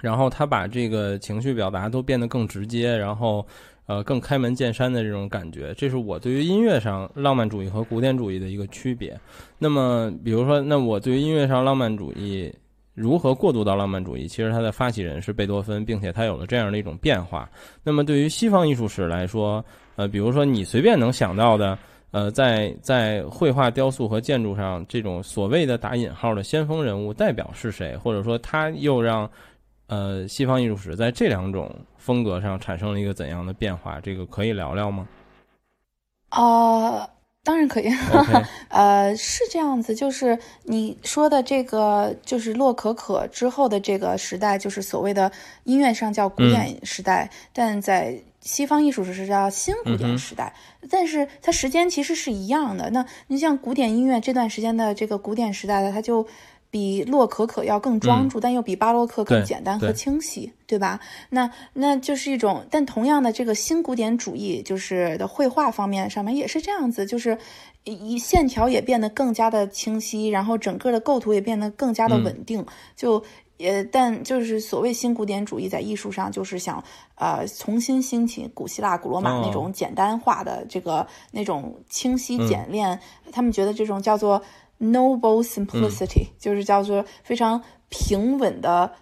[0.00, 3.46] 然后它把这个情绪表达都变得更直接，然后
[3.84, 9.16] 呃更开门见山的这种感觉，这是我对于音乐上浪漫主义和古典主义的一个区别。
[9.58, 12.52] 那么比如说，那我对于音乐上浪漫主义。
[12.96, 14.26] 如何过渡到浪漫主义？
[14.26, 17.46] 其实它的发起人是贝多芬，并且他有了这样的一种变化。
[17.84, 19.62] 那么对于西方艺术史来说，
[19.96, 21.78] 呃，比如说你随便能想到的，
[22.10, 27.94] 呃，在在绘画、雕塑和建筑上这种所谓的打引号的先锋人物代表是谁？
[27.98, 29.30] 或者说他又让
[29.88, 34.00] 呃西方艺术史在这两种风格上产生了一个怎样的变化？
[34.00, 35.06] 这个可以聊聊吗？
[36.30, 37.06] 啊。
[37.46, 37.88] 当然可以，
[38.68, 45.30] 呃，是这样子，就是你说的这个，就是洛可可之后的这个时代，就是所谓的
[45.62, 50.52] 音乐上叫古典时代，但在西方艺术史是叫新古典时代，
[50.90, 52.90] 但是它时间其实是一样的。
[52.90, 56.26] 那你像古典音乐这段时间的这个古典时代的，它就。
[56.76, 61.00] 比洛可可要更庄重，但又比巴洛克更简单和清晰，对吧？
[61.30, 67.38] 那那就是一种，但同样的，这个新古典主义就是的绘画方面上面也是这样子，就是
[67.84, 72.62] 一线条也变得更加的清晰，然后整个的构图也变得更加的稳定。
[72.94, 73.24] 就
[73.56, 83.00] 也，但就是所谓新古典主义在艺术上，就是想呃重新兴起古希腊、古罗马那种简单化的这个那种清晰简练，
[83.32, 84.42] 他们觉得这种叫做。
[84.78, 88.92] Noble simplicity 就是叫做非常平稳的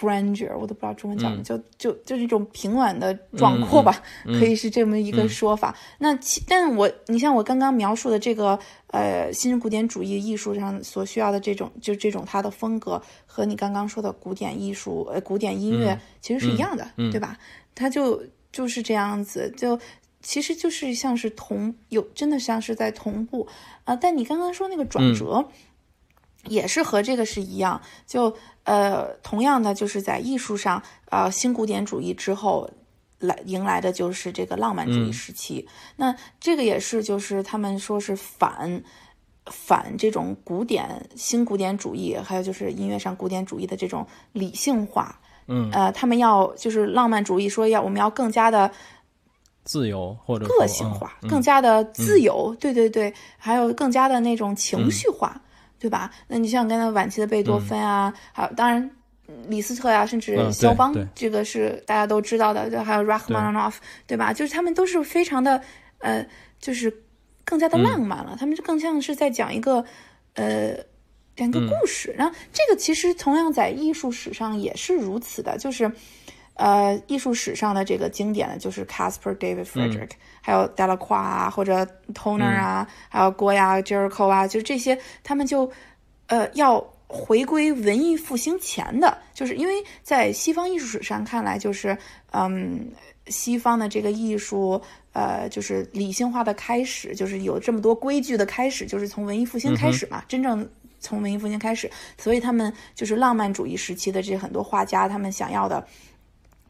[0.00, 4.02] grandeur，我都不知道中文叫什么，就就就是一种平稳的壮阔吧，
[4.40, 5.76] 可以是这么一个说法。
[5.98, 8.58] 那其，但我你像我刚刚描述的这个
[8.88, 17.38] 呃新古典主义艺术上所需要的这种，就这种它的风格和你刚刚说的古典艺术呃古典音乐其实是一样的，对吧？
[17.74, 18.20] 它就
[18.50, 19.78] 就是这样子就。
[20.22, 23.48] 其实就是像是同有真的像是在同步
[23.84, 25.48] 啊，但你刚刚说那个转折，
[26.46, 32.70] 也是和这个是一样，就呃同样的就是在艺术上，呃新古典主义之后
[33.18, 35.68] 来迎来的就是这个浪漫主义时期。
[35.96, 38.82] 那这个也是就是他们说是反
[39.46, 45.20] 反这种古典新古典主义，还有就是音乐上古典主义的这种理性化。
[45.48, 48.70] 嗯，呃，他们要就是浪漫主义说要我们要更加的。
[49.64, 55.40] 自由或者个性化，更加的自由，对对对，还有更加的那种情绪化，
[55.78, 56.10] 对吧？
[56.26, 58.90] 那你像刚才晚期的贝多芬啊，还有当然
[59.46, 63.74] 李斯特呀，甚至肖邦，这个是大家都知道的，就还有 Rachmaninoff，
[64.06, 64.32] 对吧？
[64.32, 65.62] 就是他们都是非常的
[65.98, 66.26] 呃，
[66.58, 66.92] 就是
[67.44, 69.84] 更加的浪漫了，他们就更像是在讲一个
[70.34, 70.74] 呃
[71.36, 72.12] 讲一个故事。
[72.18, 75.90] 然后这个其实同样在艺术史上也是如此的，就是。
[76.54, 80.10] 呃，艺术史上的这个经典的就是 Casper David Frederick，
[80.42, 85.70] 还有 Delacroix 啊，或者 Toner 啊，还有郭呀 Jericho 啊，就这些，他们就
[86.26, 86.78] 呃要
[87.08, 91.96] 回归文艺复兴前的，就是因为在西方艺术史上看来，就是
[92.32, 92.86] 嗯，
[93.28, 94.80] 西方的这个艺术，
[95.14, 100.68] 呃，就是理性化的开始，就是有这么多规矩的开始，就是从文艺复兴开始嘛，真正
[101.00, 105.84] 从文艺复兴开始，所以他们就是浪漫主义时期的这很多画家，他们想要的。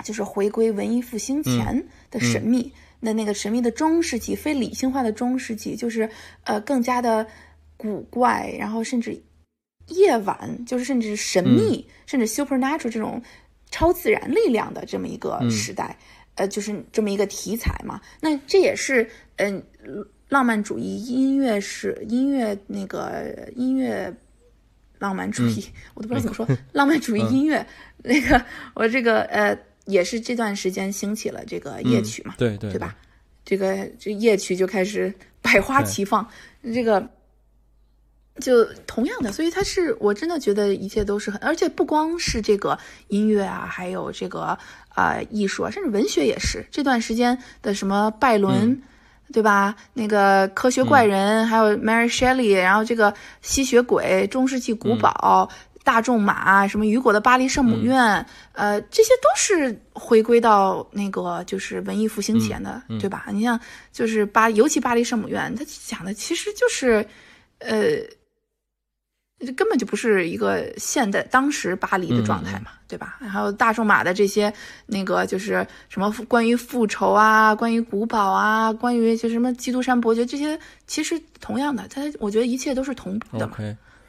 [0.03, 6.09] 就是回归文艺复兴前的神秘，那那个神秘的中世纪，非理性化的中世纪，就是
[6.45, 7.27] 呃更加的
[7.77, 9.21] 古怪，然后甚至
[9.89, 13.21] 夜晚，就是甚至神秘，甚至 supernatural 这种
[13.71, 15.99] 超自然力量的这么一个时代，
[16.37, 18.01] 呃，就是这么一个题材嘛。
[18.21, 19.65] 那这也是嗯
[20.29, 24.15] 浪漫主义音乐是音乐那个音乐
[25.01, 27.67] 浪漫主义，我都不知道怎么说浪漫主义音乐。
[28.05, 28.45] 那个
[28.75, 29.59] 我这个呃。
[29.87, 32.95] 也是这段时间兴起了这个夜曲嘛，对对对吧？
[33.45, 36.25] 这个这夜曲就开始百花齐放，
[36.63, 37.05] 这个
[38.41, 42.79] 就同样的，所以它是我真的觉得一切都是很，而且不光是这个
[43.09, 44.57] 音乐啊，还有这个
[44.91, 48.81] 啊艺术啊，甚至文学也是这段时间的什么拜伦，
[49.33, 49.75] 对吧？
[49.93, 55.51] 那个科学怪人，还有 Mary Shelley，然后这个吸血鬼，中世纪古堡。
[55.85, 63.27] 大众马什么雨果的巴黎圣母院，呃，这些都是回归到那个就是文艺复兴前的，对吧？
[63.33, 63.59] 你像
[63.93, 67.05] 就是巴，尤其巴黎圣母院，它讲的其实就是，
[67.59, 67.77] 呃，
[69.57, 73.19] 根本就不是一个现代当时巴黎的状态嘛，对吧？
[73.19, 74.55] 还有大众马的这些
[74.87, 80.57] 那个就是什么关于复仇啊，关于古堡啊，关于就什么基督山伯爵这些，
[80.87, 83.57] 其实同样的，它我觉得一切都是同步的嘛，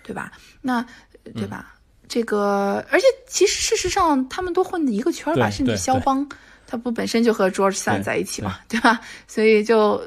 [0.03, 0.31] 对吧？
[0.61, 0.85] 那。
[1.33, 1.75] 对吧？
[2.07, 5.49] 这个，而且其实事实上，他们都混一个圈儿吧。
[5.49, 6.27] 甚至肖邦，
[6.67, 8.99] 他不本身就和 George Sand 在一起嘛，对吧？
[9.27, 10.01] 所以就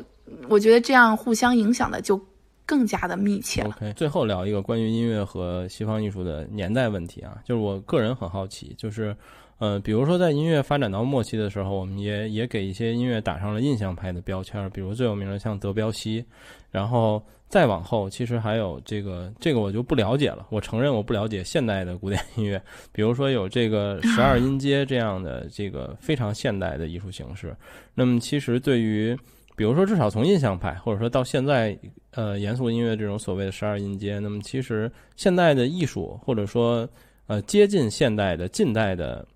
[0.48, 2.20] 我觉得这样互相影响的就
[2.64, 3.70] 更加的密切了。
[3.78, 9.16] OK，最后聊一个关于音乐和西方艺术的年代问题啊，就是我个人很好奇，就是
[9.58, 16.24] 呃，比如说在音乐发展到末期的时候，我们也也给一些音乐打上了印象派的标签，比如最有名的像德彪西，
[16.70, 22.60] 然后再往后，其实还有这个这个我就不了解了，我承认我不了解现代的古典音乐，
[22.92, 27.56] 比如说有这个 十二音阶这样的这个非常现代的艺术形式，
[27.94, 29.16] 那么其实对于
[29.54, 31.74] 比如说，至少从印象派，或者说到现在，
[32.10, 36.86] 呃，严肃音乐这种所谓的十二音阶，那么其实现代的艺术，或者说
[37.26, 39.26] 呃接近现代的近代的，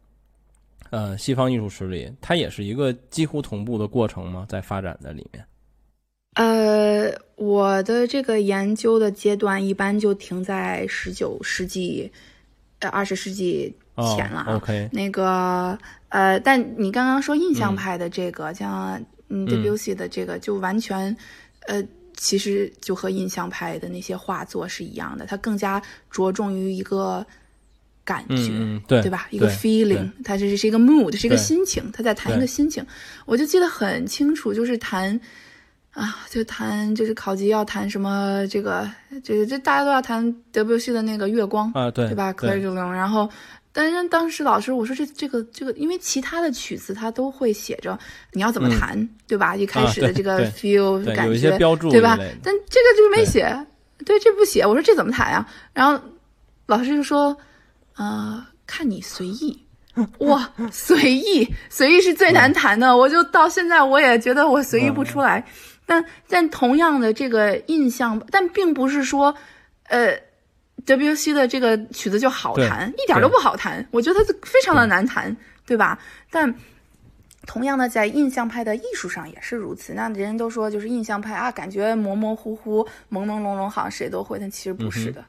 [0.90, 4.44] 呃西方艺术史里，它也是一个几乎同步的过程吗？
[4.46, 5.42] 在发展的里面？
[6.34, 12.10] 呃，我的这个研究的阶段一般就停在十九世纪，
[12.78, 13.74] 呃，二十世纪
[14.16, 15.76] 前了 OK，那个
[16.08, 21.14] 呃，但你刚刚说印象派的这个，像嗯 Debussy 的这个，就完全
[21.66, 21.82] 呃，
[22.16, 27.26] 其实就和印象派的那些画作是一样的，它更加着重于一个
[28.04, 29.26] 感觉，嗯嗯、对对吧？
[29.30, 32.86] 一个 feeling，它这是一个 mood，是一个心情，他在谈一个心情。
[33.26, 35.20] 我就记得很清楚，就是谈。
[35.92, 38.88] 啊，就谈就是考级要谈什么这个
[39.24, 42.32] 这个这大家都要谈德彪西的那个月光啊，对对吧？
[42.32, 43.28] 克莱隆，然后
[43.72, 47.98] 但是当时老师我说这这个这个，因为其他的曲子他都会写着
[48.32, 49.56] 你要怎么弹，嗯、对吧？
[49.56, 51.58] 一开始的这个 feel 对感觉，
[51.90, 52.16] 对吧？
[52.42, 53.66] 但这个就是没写，
[54.06, 54.64] 对，这不写。
[54.64, 55.44] 我说这怎么弹呀？
[55.72, 56.00] 然后
[56.66, 57.36] 老师就说，
[57.96, 59.66] 呃，看你随意。
[60.20, 62.96] 哇，随意，随意是最难弹的。
[62.96, 65.44] 我就到现在我也觉得我随意不出来。
[65.90, 69.34] 但但同样的这个印象，但并不是说，
[69.88, 70.16] 呃
[70.86, 73.84] ，WC 的这个曲子就好弹，一点都不好弹。
[73.90, 75.36] 我觉得它非常的难弹，
[75.66, 75.98] 对吧？
[76.30, 76.54] 但
[77.44, 79.92] 同样的，在印象派的艺术上也是如此。
[79.92, 85.24] 那人人都说就是印象派啊，感觉模模糊糊、朦朦胧胧，好像谁都会，但其实不是的。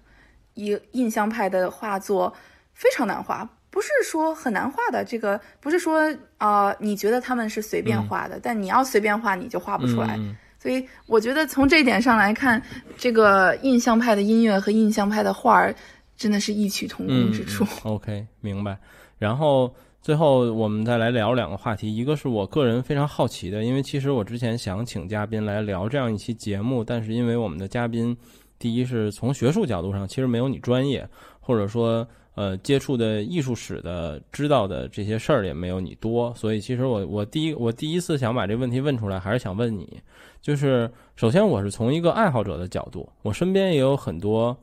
[0.53, 2.31] 一、嗯、印象派的画作
[2.75, 3.49] 非常难画。
[3.71, 6.01] 不是说很难画的，这个不是说
[6.37, 10.17] 啊、呃，你觉得他们是随便画的，嗯、但你要随便画你就画不出来。
[10.17, 12.61] 嗯、所以我觉得从这一点上来看，
[12.95, 15.73] 这个印象派的音乐和印象派的画儿
[16.15, 17.65] 真的是异曲同工之处。
[17.83, 18.77] OK，明白。
[19.17, 28.15] 然后最后我们再来聊两个话题，一个是我个人非常好奇的，因为其实我之前想请嘉宾来聊这样一期节目，但是因为我们的嘉宾，
[28.59, 31.09] 第一是从学术角度上其实没有你专业，
[31.39, 32.07] 或者说。
[32.33, 40.01] 呃，接触的艺术史的、知道的这些事儿也没有你多，所以其实我我第一我第一次想把这问题问出来，还是想问你，
[40.41, 44.55] 就是首先我是从一个爱好者的角度，我身边也有很多，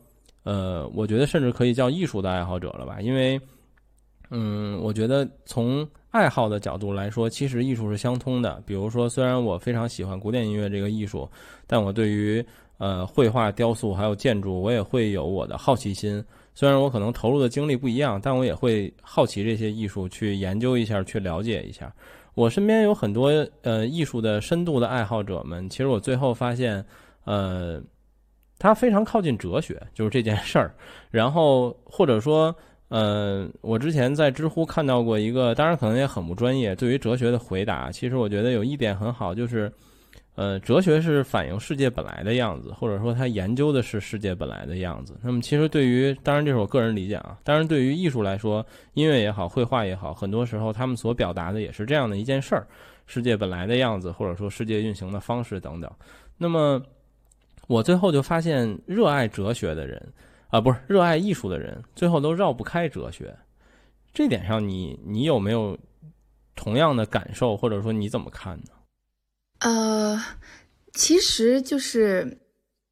[0.44, 3.38] 呃，我觉得甚至可以叫艺术的爱好者了吧，因为，
[4.30, 8.62] 嗯，我觉得从爱好的角度来说，其实艺术是相通的。
[8.64, 11.28] 比如说，虽然我非常喜欢古典音乐这个艺术，
[11.66, 12.42] 但我对于
[12.78, 16.24] 呃绘画、雕塑还有建筑，我也会有我的好奇心。
[16.58, 21.94] 虽然我可能投入的精力不一样，但我也会好奇这些艺术，去研究一下，去了解一下。
[22.34, 23.28] 我身边有很多
[23.62, 26.84] 呃艺术的深度的爱好者们，其实我最后发现，
[27.26, 27.80] 呃，
[28.58, 30.74] 他非常靠近哲学，就是这件事儿。
[31.12, 32.52] 然后或者说，
[32.88, 39.72] 呃，我之前在知乎看到过一个，当然可能也很不专业，对于哲学的回答，其实我觉得有一点很好，就是。
[40.38, 45.18] 呃，哲学是反映世界本来的样子，或者说他研究的是世界本来的样子。
[45.20, 48.64] 那么，其实对于，当然这是我个人理解啊，当然对于艺术来说，
[48.94, 52.64] 音乐也好，绘画也好，很多时候他们所表达的也是这样的一件事儿：
[53.04, 55.90] 世界本来的样子，或者说世界运行的方式等等。
[56.36, 56.80] 那么，
[57.66, 60.00] 我最后就发现，热爱哲学的人
[60.50, 63.36] 啊，不是热爱艺术的人，最后都绕不开哲学。
[64.14, 65.76] 这点上你，你你有没有
[66.54, 68.70] 同样的感受，或者说你怎么看呢？
[69.60, 70.22] 呃，
[70.92, 72.38] 其实就是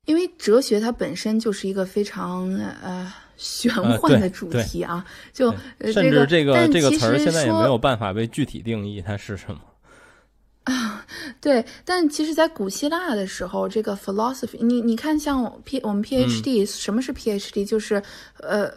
[0.04, 2.52] 因为哲学它本身就是一个非常
[2.82, 5.54] 呃玄幻的主题啊，就
[5.92, 9.60] 甚至这个这个词儿现在也没有办法被具体定义它是什么
[10.64, 11.06] 啊。
[11.40, 17.64] 对，但其实，在古希腊的时候，这个 philosophy，你你看，像 P 我们 PhD，、嗯、什么是 PhD？
[17.64, 18.02] 就是
[18.40, 18.72] 呃。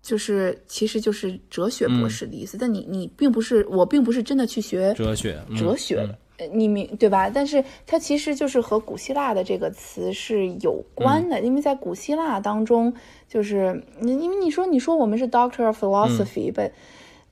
[0.00, 2.56] 就是，其实就是哲学博士的意思。
[2.56, 6.06] 嗯、但你你并不是，我并不是真的去学哲学，哲学的。
[6.06, 6.18] 嗯、
[6.52, 7.28] 你明对吧？
[7.28, 12.94] 但是它其实就是和古希腊的这个词是有关的，嗯、因为在古希腊当中，
[13.28, 16.72] 就是因为你说你说我们是 Doctor of Philosophy，但、嗯、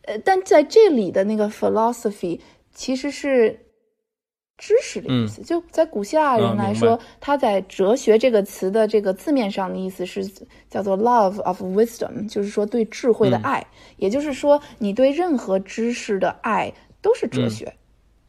[0.02, 2.40] 呃，但在这里的那个 philosophy
[2.72, 3.60] 其实是。
[4.58, 10.26] 知识的意思，嗯、就在古希腊人来说，他、嗯、在哲学这个词的这个字面上的意思是
[10.70, 17.74] 叫做 love of wisdom，就是说对智慧的爱，嗯、也就是说你对任何知识的爱都是哲学。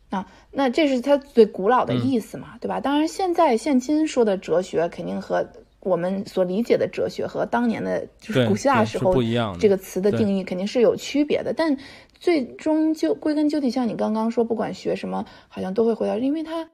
[0.10, 2.80] 啊，那这是它最古老的意思嘛，对吧？
[2.80, 5.48] 当然，现在现今说的哲学肯定和
[5.82, 11.54] 我们所理解的哲学和当年的就是古希腊时候不一样，这个词的定义肯定是有区别的。
[11.56, 11.78] 但
[12.20, 16.68] 最终就归根究底，像你刚刚说，不管学什么，好像都会回到，因为它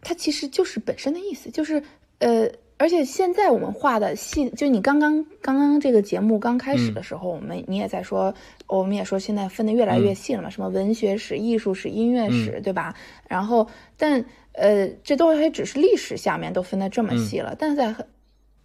[0.00, 1.82] 它其实就是本身的意思，就是
[2.20, 2.48] 呃。
[2.82, 8.34] 而且现在我们画的细，就你刚刚刚刚这个节目刚开始的时候，我们你也在说，
[8.66, 12.96] 我们也说现在分的越来越细了嘛，什么文学史、艺术史、音乐史，对吧？
[13.28, 17.94] 然后，但呃，这都还只是历史下面都分的这么细了，但在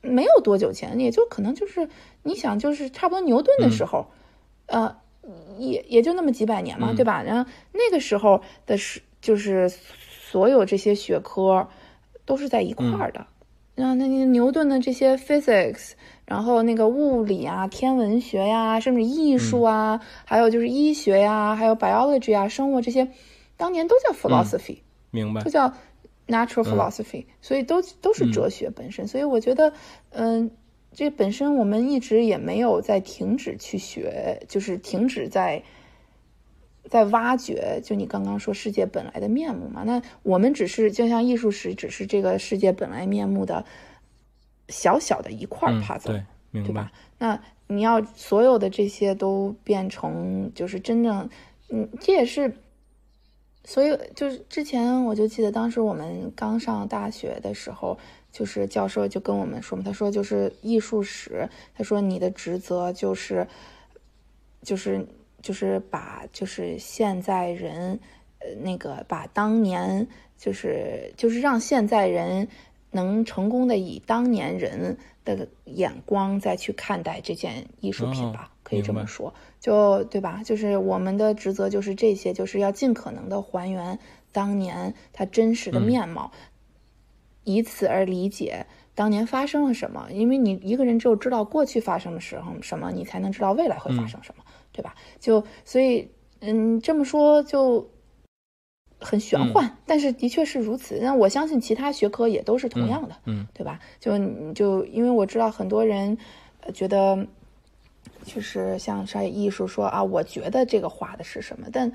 [0.02, 1.88] 没有多久前，也就可能就是
[2.24, 4.08] 你想，就是差不多牛顿的时候，
[4.66, 4.98] 呃，
[5.60, 7.22] 也也就那么几百年嘛，对吧？
[7.22, 11.68] 然后那个时候的是，就是所有这些学科
[12.26, 13.28] 都是在一块儿的。
[13.78, 15.92] 然后那牛顿的这些 physics，
[16.26, 23.08] 然后那个物理啊、天文学呀，甚至艺术啊，还有就是医学呀，还有 biology 啊、生物这些，
[23.56, 24.80] 当年都叫 philosophy，
[25.12, 25.44] 明白？
[25.44, 25.72] 都叫
[26.28, 29.08] natural philosophy，所以都都是哲学本身。
[29.08, 29.72] 所以我觉得，
[30.10, 30.50] 嗯，
[30.92, 35.62] 这本身我们一直也没有在停止去学，就是停止在。
[36.90, 39.84] 在挖掘，就你刚刚说世界本来的面目嘛？
[39.84, 43.66] 那我们只是就像艺术史，只是这个世界本来面目的
[44.70, 46.08] 小小的一块 puzzle，
[46.52, 46.92] 对，对吧？
[47.18, 51.30] 那你要所有的这些都变成，就是真正，
[51.70, 52.56] 嗯，这也是，
[53.66, 57.98] 所以就是之前我就记得当时我们刚上大学的时候，
[58.32, 63.48] 就是教授就跟我们说嘛，他说就是艺术史，他说你的职责就是，
[64.62, 65.06] 就是。
[65.42, 68.00] 就是把就是现在人，
[68.40, 70.08] 呃，那个把当年
[70.38, 72.48] 就是就是让现在人
[72.92, 80.42] 能成功的以当年人的眼光再去看待这件艺术品吧，可以这么说，就对吧？
[80.44, 84.00] 就是我们的职责就是这些，就是要尽可能的还原
[84.32, 86.32] 当年它真实的面貌，
[87.44, 88.66] 以此而理解
[88.96, 90.08] 当年发生了什么。
[90.12, 94.44] 因为你一个人只有知道过去发生的时候什么，你才能知道未来会发生什么。
[94.78, 94.94] 对吧？
[95.20, 96.08] 就所以，
[96.42, 97.90] 嗯，这么说就
[99.00, 101.00] 很玄幻，但是的确是如此。
[101.02, 103.80] 那我相信其他学科也都是同样的，嗯，对吧？
[104.00, 106.16] 就就因为我知道很多人
[106.76, 107.26] 觉得，
[108.24, 111.68] 就是像商业艺术说啊，我觉得这个画的是什么？
[111.74, 111.92] 但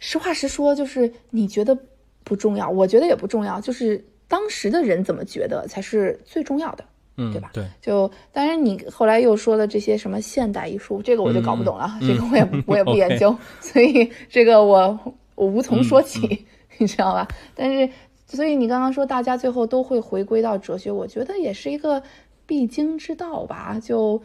[0.00, 1.78] 实话实说，就是你觉得
[2.24, 6.84] 不重要，我觉得也不重要，就是当时的人怎么觉得才是最重要的。
[7.16, 7.50] 嗯，对吧？
[7.52, 14.98] 对，就当然你后来又说了这些什么现代艺术，这个我就搞不懂了，这个我也我也不研究，所以这个我
[15.34, 16.46] 我无从说起，
[16.78, 17.28] 你知道吧？
[17.54, 17.88] 但是
[18.26, 22.02] 所以你刚刚说大家最后都会回归到哲学，我觉得也是一个
[22.46, 23.78] 必经之道吧。
[23.82, 24.22] 就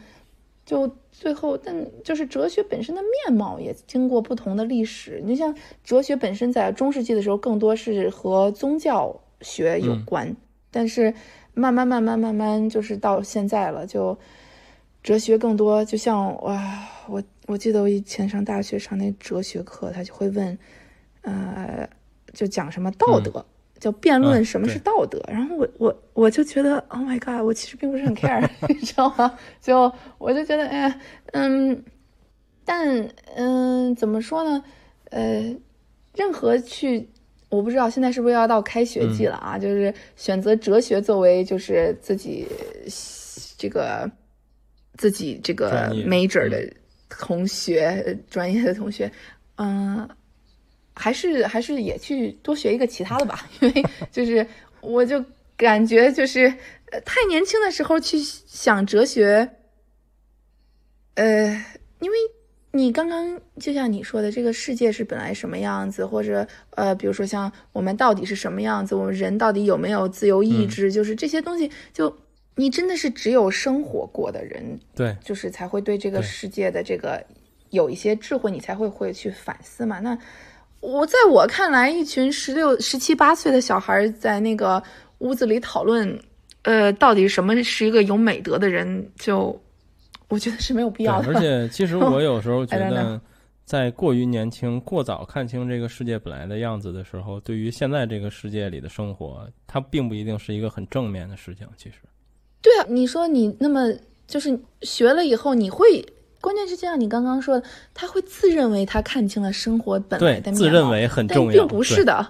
[0.64, 5.20] 就最后，但就是哲学本身的面貌也经过不同的历史。
[5.24, 10.34] 你像哲学本身在中世纪的时候，更多是和宗教学有关，
[10.78, 11.12] 但是。
[11.54, 14.16] 慢慢慢慢慢慢，就是到现在了，就
[15.02, 15.84] 哲学更多。
[15.84, 20.56] 就像哇，我我记得我以前上大学上那哲学课，他就会问，
[21.22, 21.88] 呃，
[22.32, 23.44] 就讲什么道德，
[23.80, 25.20] 叫辩论什么是道德。
[25.26, 29.36] 然后我我我就觉得，Oh my god，我其实并不是很 care， 你知道吗？
[29.60, 31.00] 就我就觉得，哎，
[31.32, 31.82] 嗯，
[32.64, 34.62] 但嗯，怎么说呢？
[35.10, 35.56] 呃，
[36.14, 37.08] 任何去。
[37.50, 39.58] 我不知道现在是不是要到开学季了啊？
[39.58, 42.46] 就是选择哲学作为就是自己
[43.56, 44.10] 这个
[44.98, 46.70] 自己这个 major 的
[47.08, 49.10] 同学专业的同学，
[49.56, 50.08] 嗯，
[50.94, 54.46] 还是还是也去多学一个其他的吧， 因为就是
[54.80, 55.24] 我就
[55.56, 56.50] 感觉就是
[57.04, 59.48] 太年轻的时候去想哲学，
[61.14, 61.64] 呃，
[62.00, 62.16] 因为。
[62.78, 72.16] 你刚刚就像你说的，这个世界是本来什么样子，或者呃，比如说像我们到底是什么样子，我们人到底有没有自由意志，就是这些东西，就
[72.54, 77.20] 你真的是只有生活过的人，对，就是才会对这个世界的这个
[77.70, 79.98] 有一些智慧，你才会会去反思嘛。
[79.98, 80.16] 那
[80.78, 84.80] 我在我看来，一群十六、十七八岁的小孩在那个
[85.18, 86.16] 屋子里讨论，
[86.62, 89.60] 呃，到底什么是一个有美德的人，就。
[90.28, 91.28] 我觉得是没有必要的。
[91.28, 93.20] 而且，其实我有时候 觉得，
[93.64, 101.66] 在过于年轻、过早看清这个世界本来的样子的时候，对于现在这个世界里的生活，它并不一定是一个很正面的事情。
[101.76, 101.96] 其实，
[102.62, 103.92] 对啊，你说你那么
[104.26, 106.04] 就是学了以后，你会
[106.40, 112.26] 关键是就像，你刚刚说的他会自认为他看清了生活本来的面貌，自认为很重要，并不是的，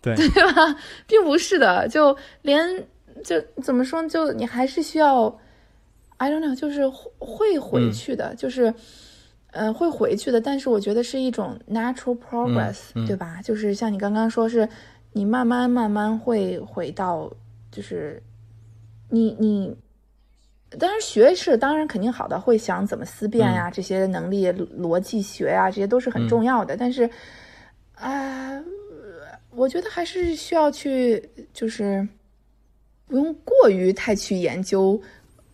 [0.00, 0.76] 对 对吧？
[1.06, 2.84] 并不是的，就连
[3.24, 5.36] 就怎么说，就你还是需要。
[6.22, 8.72] I don't know，就是会回去的，就是，
[9.50, 13.42] 呃，会回去的，但是我觉得是一种 natural progress，嗯嗯对吧？
[13.42, 14.68] 就是像你刚刚说，是
[15.12, 17.28] 你慢慢慢慢会回到，
[17.72, 18.22] 就是
[19.08, 19.76] 你你，
[20.78, 26.76] 当然学是当然肯定好的，会想怎么思辨呀，这些能力、逻辑学呀，这些都是很重要的。
[26.76, 27.10] 但是，
[27.94, 28.62] 啊、
[29.50, 32.06] 我觉得还是需要去，就是
[33.08, 35.02] 不用过于太去研究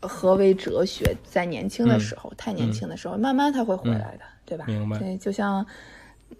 [0.00, 4.64] 何为哲学，在年轻的时候，太年轻的时候，慢慢他会回来的，对吧？
[4.66, 5.64] 明白对，就像，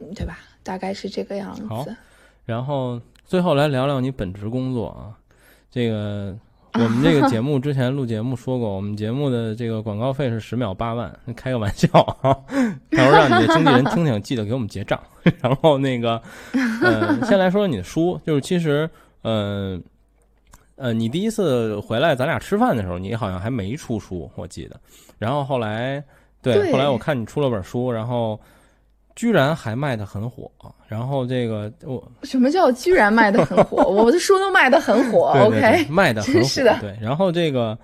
[0.00, 0.38] 嗯对吧？
[0.62, 1.94] 大概是这个样好子。
[2.44, 5.12] 然后最后来聊聊你本职工作啊，
[5.70, 6.36] 这个
[6.74, 11.88] 我们这个节目之前录节目说过，我们节目的这个广告费是十秒八万，开个玩笑
[12.22, 12.36] 啊，
[12.90, 15.00] 到时候让你的经纪人听听，记得给我们结账。
[15.42, 16.22] 然后那个，
[16.82, 18.88] 呃，先来说说你的书，就是其实，
[19.22, 19.78] 呃，
[20.78, 24.80] 呃，你第一次回来咱俩吃饭的时候，你好像还没出书，我记得。
[25.18, 26.02] 然后后来，
[26.40, 28.38] 对，对后来我看你出了本书，然后
[29.16, 30.50] 居然还卖的很火。
[30.86, 33.82] 然后这个我什么叫居然卖的很火？
[33.84, 36.96] 我的书都卖的很火 对对对，OK，卖的 很火，真是的对。
[37.00, 37.76] 然后这个，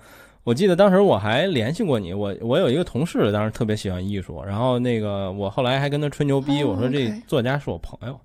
[0.43, 8.19] 我记得当时我还联系过你，我我有一个同事，当时特别喜欢艺术，然后那个我后来还跟他吹牛逼，哦我说这作家是我朋友，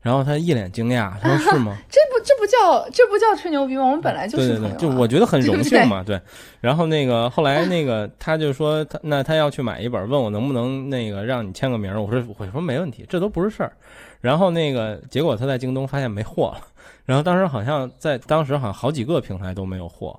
[0.00, 1.76] 然后他一脸惊讶，他说是吗？
[1.90, 3.84] 这不这不叫这不叫吹牛逼吗？
[3.84, 6.20] 我们本来就对对是朋友、啊对，就我觉得很荣幸嘛，对。
[6.60, 13.72] 然后那个后来那个他就说他那他要去买一本，问我能不能那个让你签个名儿，我说我说没问题，这都不是事儿。
[14.20, 16.60] 然后那个结果他在京东发现没货了，
[17.04, 20.18] 然后当时好像在当时好像好几个平台都没有货，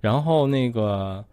[0.00, 1.24] 然后那个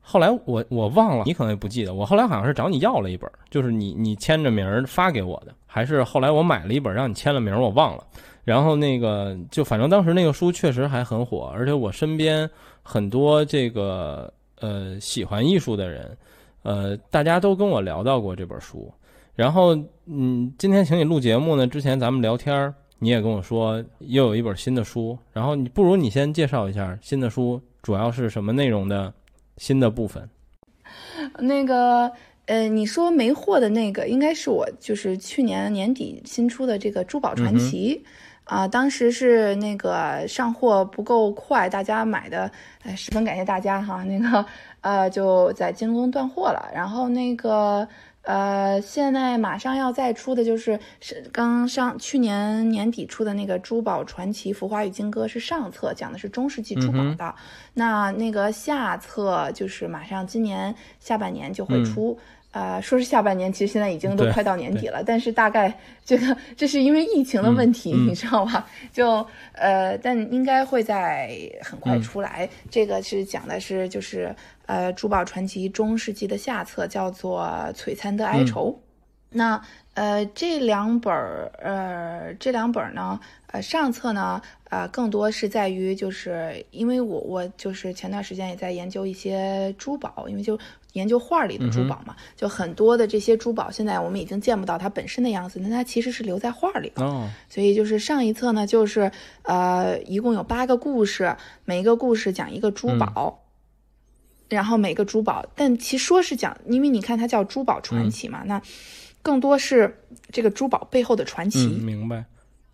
[0.00, 8.04] 后来我我忘了，你可能也不记得，我后来好像是找你要了一本，就是你你签着名儿发给我的，还是后来我买了一本让你签了名，我忘了。
[8.42, 12.48] 然后那个就反正当时那个书确实还很火，而且我身边
[12.82, 16.18] 很多这个呃喜欢艺术的人，
[16.62, 18.92] 呃大家都跟我聊到过这本书。
[19.36, 29.12] 然后嗯，今天请你录节目呢，之前咱们聊天儿，你也跟我说又有一本新的书，然后你不如你先介绍一下新的书主要是什么内容的
[29.58, 30.28] 新的部分。
[31.38, 32.10] 那个
[32.46, 38.02] 呃，你说没货的那个，应该是我就是去年年底新出的这个《珠宝传奇》
[38.44, 42.50] 啊、当时是那个上货不够快，大家买的，
[42.82, 44.02] 哎，十分感谢大家哈。
[44.04, 44.44] 那个
[44.80, 47.86] 呃，就在京东断货了，然后那个。
[48.22, 57.34] 呃，现在马上要再出的就是是刚上去年年底出的那个《珠宝传奇：浮华与金戈》是上册，讲的是中世纪珠宝的。
[57.74, 62.18] 那那个下册就是马上今年下半年就会出。
[62.52, 65.72] 呃，说是下半年，其实现在已经都快到年底了，但是大概
[66.04, 68.66] 这个这是因为疫情的问题，你知道吧？
[68.92, 71.30] 就呃，但应该会在
[71.62, 72.48] 很快嗯出来。
[72.68, 74.34] 这个是讲的是就是
[74.66, 77.42] 呃《珠宝传奇》中世纪的下册，叫做
[77.72, 78.70] 《璀璨的哀愁》。
[79.32, 79.60] 那
[79.94, 83.20] 呃，这两本儿呃，这两本儿呢，
[83.52, 90.56] 呃，上册呢，呃，更多是在于，就是因为我我就是前段时间也在研究一些珠宝，因为就
[90.92, 97.04] 研究画里的珠宝嘛，就很多的这些珠宝，现在我们已经见不到它本身的样子，那它其实是留在画里的。
[97.04, 99.10] 哦，所以就是上一册呢，就是
[99.42, 103.42] 呃，一共有八个故事，每一个故事讲一个珠宝，
[104.48, 108.62] 然后每个珠宝，但其说是讲，因为你看它叫珠宝传奇嘛，那
[109.20, 109.98] 更多是
[110.30, 111.66] 这个珠宝背后的传奇。
[111.66, 112.24] 嗯，明白。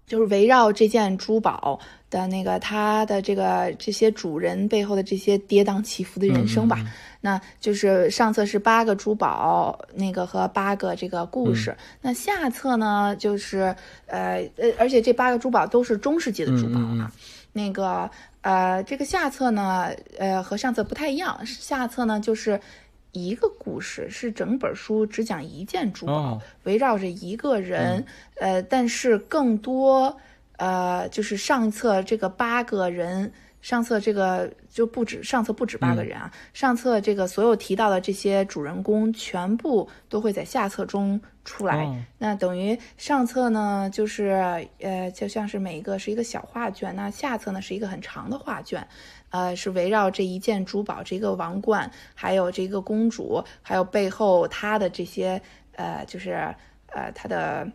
[0.07, 1.79] 就是围绕这件珠宝
[2.09, 6.77] 的那个它的这个这些主人背后的这些跌宕起伏的人生吧。
[6.81, 6.93] 嗯嗯
[7.23, 11.77] 那就是上册是八个珠宝，那个和八个这个故事。
[12.01, 13.75] 那下册呢，就是
[14.07, 17.11] 呃呃，而且这八个珠宝都是中世纪的珠宝啊。
[17.53, 18.09] 那个
[18.43, 21.45] 呃，这个下册呢，呃，和上册不太一样。
[21.45, 22.61] 下册呢，就是
[23.17, 28.05] 一个故事，是整本书只讲一件珠宝，哦围绕着一个人，
[28.41, 30.17] 呃，但是更多，
[30.59, 41.85] 呃，就是上册这个八个人，上册这个就不止上册不止八个人啊，上册这个所有提到的这些主人公全部都会在下册中出来。
[41.85, 48.87] 哦那等于上册呢，就是呃，就像是每一个是一个小画卷，那下册呢是一个很长的画卷，
[49.31, 55.41] 呃，是围绕这一件珠宝、这个王冠，还有这个公主，还有背后她的这些
[55.75, 56.33] 呃，就是
[56.87, 57.67] 呃，她的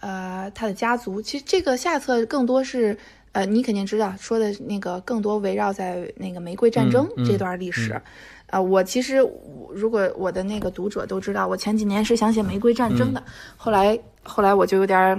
[0.00, 1.20] 呃，她的家族。
[1.20, 2.96] 其实这个下册更多是
[3.32, 8.00] 呃，你肯定知道说的那个更多围绕在那个玫瑰战争这段历史。
[8.48, 13.20] 呃，我其实我如果我的那个读者都知道，我前几年是想写玫瑰战争的，
[13.56, 15.16] 后来后来我就有点儿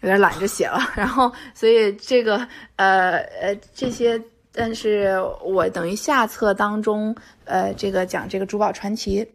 [0.00, 4.22] 有点懒着写了， 然后所以这个呃呃这些，
[4.54, 9.28] 但是我等于下册当中呃这个讲这个珠宝传奇。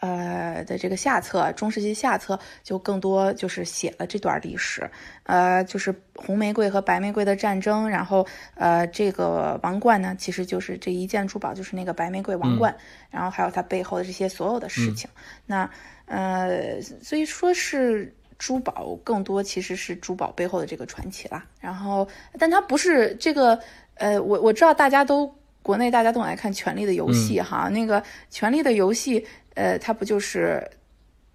[0.00, 4.88] 呃的这个下册，中世纪下册就更多就是写了这段历史，
[5.24, 8.24] 呃，就是红玫瑰和白玫瑰的战争，然后
[8.54, 12.72] 呃这个王冠呢，其实就是这一件珠宝就是那个白玫瑰王冠，
[13.10, 15.10] 然后还有它背后的这些所有的事情，
[15.46, 15.68] 那
[16.06, 22.08] 呃所以说是珠宝更多其实是珠宝背后的这个传奇啦，然后
[22.38, 23.58] 但它不是这个
[23.94, 25.32] 呃我我知道大家都
[25.62, 29.20] 国内大家都爱看《权力的游戏》哈，那个《权力的游戏》。
[29.54, 30.64] 呃，它不就是，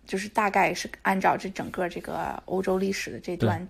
[0.06, 3.68] 就是大概是按照这整个这个欧洲历史的这段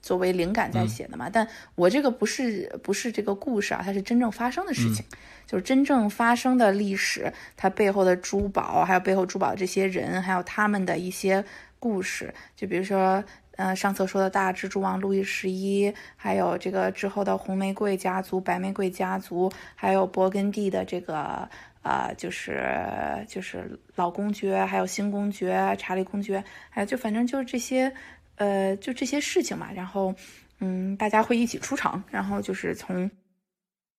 [0.00, 1.28] 作为灵感在写的嘛？
[1.28, 5.04] 但我这个不是不是这个故事啊，它是真正发生的事情，
[5.44, 11.44] 就是真正发生的历史，它背后的珠宝，还有背后珠宝这些人，还有他们的一些
[11.78, 12.32] 故事。
[12.56, 13.22] 就比如说，
[13.56, 21.48] 呃，上次说的大蜘蛛王路易十一，还有这个之后的红玫瑰家族、白玫瑰家族，还有勃艮第的这个。
[21.80, 22.84] 啊，就是
[23.26, 27.90] 就是老公爵，还有新公爵查理公爵，哎就反正就是这些，
[28.34, 29.72] 呃，就这些事情嘛。
[29.72, 30.14] 然后，
[30.58, 33.10] 嗯，大家会一起出场，然后就是从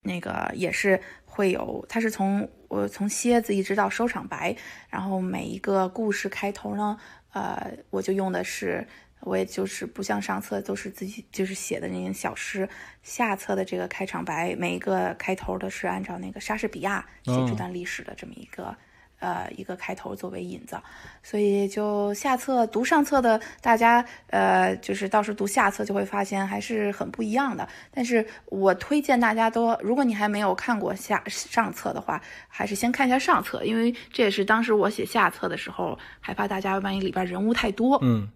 [0.03, 4.55] 那个也是会有，他是从我从蝎子一直到收场白，
[4.89, 6.99] 然后每一个故事开头呢，
[7.33, 8.87] 呃，我就用的是。
[9.21, 12.69] 我也就是不像上册都是自己就是写的那些小诗，
[13.03, 18.73] 下册的这个开场白，每一个开头的是按照那个莎士比亚写这段历史的这么一个
[19.19, 20.77] 呃一个开头作为引子，
[21.21, 27.67] 所以就下册读上册的大家呃就是到时读下册就会发现还是很不一样的。
[27.91, 38.27] 但是我推荐大家都，如果你还没有看过下上册的话，还是先看一下上册，因为这也是当时我写下册的时候害怕大家万一里边人物太多，嗯。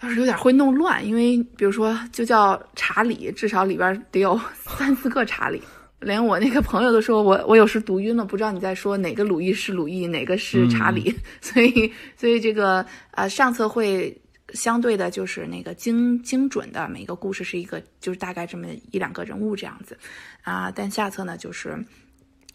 [0.00, 5.60] 倒是有点会弄乱，因为比如说就叫查理，至少里边得有三四个查理，
[6.00, 14.16] 连我那个朋友都说我我有时读晕了，不知道你在说哪个鲁豫是鲁豫，哪个是查理， 所以所以这个呃上册会
[14.54, 19.98] 相对的就是那个精精准的每个故事是一个就是大概这么一两个人物这样子
[20.42, 21.76] 啊，但下册呢就是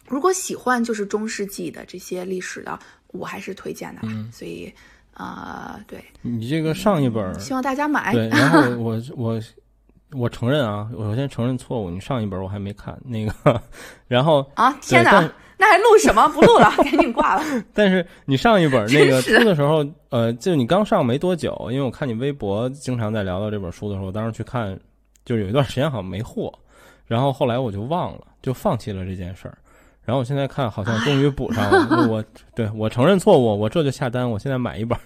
[0.06, 2.78] 如果喜欢就是中世纪的这些历史的，
[3.08, 4.72] 我还是推荐的，所以。
[5.16, 8.12] 啊，对你这个上一本，希望大家买。
[8.12, 9.40] 对， 然后我我
[10.12, 13.60] 我承认啊，我先承认错误，你上一本我还没看那个，
[14.06, 16.28] 然后啊，天哪，那还录什么？
[16.28, 17.42] 不录了， 赶紧挂了。
[17.74, 24.78] 但是你上一本那个出的时候，呃，就你刚上没多久，因为我看你微博经常在聊到这本书的时候，当时去看，
[25.24, 26.52] 就有一段时间好像没货，
[27.06, 29.58] 然后后来我就忘了，就放弃了这件事儿。
[30.04, 32.06] 然后我现在看，好像终于补上了。
[32.08, 32.22] 我
[32.54, 34.98] 对我承认错误，我这就下单，我现在买一本。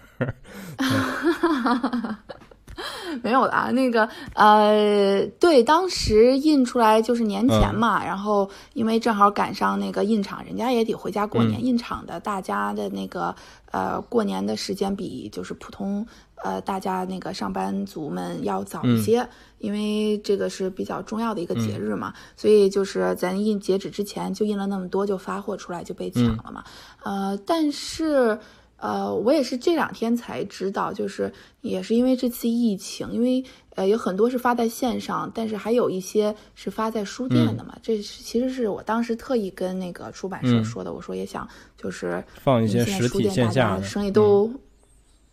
[3.23, 13.35] 没有啦，那个呃，对，当时印出来就是年前嘛，然后因为正好赶上那个印厂，人家也得回家过年，印厂的大家的那个
[13.73, 16.07] 呃过年的时间比就是普通
[16.45, 26.63] 呃大家那个上班族们要早一些，因为这个是比较重要的一个节日嘛，所以就是咱印截止之前就印了那么多，就发货出来就被抢了嘛，
[27.03, 28.39] 呃，但是。
[28.79, 37.77] 呃，我也是这两天才知道，就是也是因为这次疫情，因为呃有很多是发在线上，但是还有一些是发在书店的嘛。
[37.83, 44.49] 这其实是我当时特意跟那个出版社说的，我说也想就是放一些实体线下生意都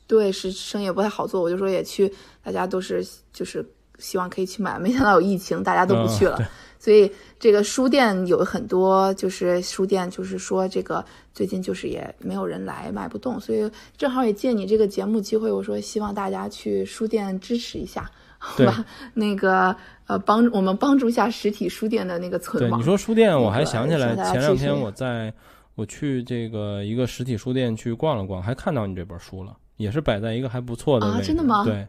[0.08, 2.12] 对是生意也不太好做，我就说也去，
[2.44, 3.64] 大家都是就是
[4.00, 6.40] 希望可以去买，没想到有疫情，大家都不去了。
[6.86, 13.68] 所以这个书店有很多，就是书店就是说这个最近就是也没有人来，卖不动，所以
[13.98, 18.08] 正好也借你这个节目机会，我说希望大家去书店支持一下，
[18.38, 18.86] 好吧？
[19.16, 19.76] 那个
[20.06, 22.70] 呃，帮我们帮助一下实体书店的那个存亡。
[22.70, 25.34] 对，你说书店，我还想起来前两天我在
[25.74, 31.64] 我去这个一个实体书店去逛了逛，还看到你这本书了，也是摆在一个还不错的啊，真的吗？
[31.66, 31.88] 对。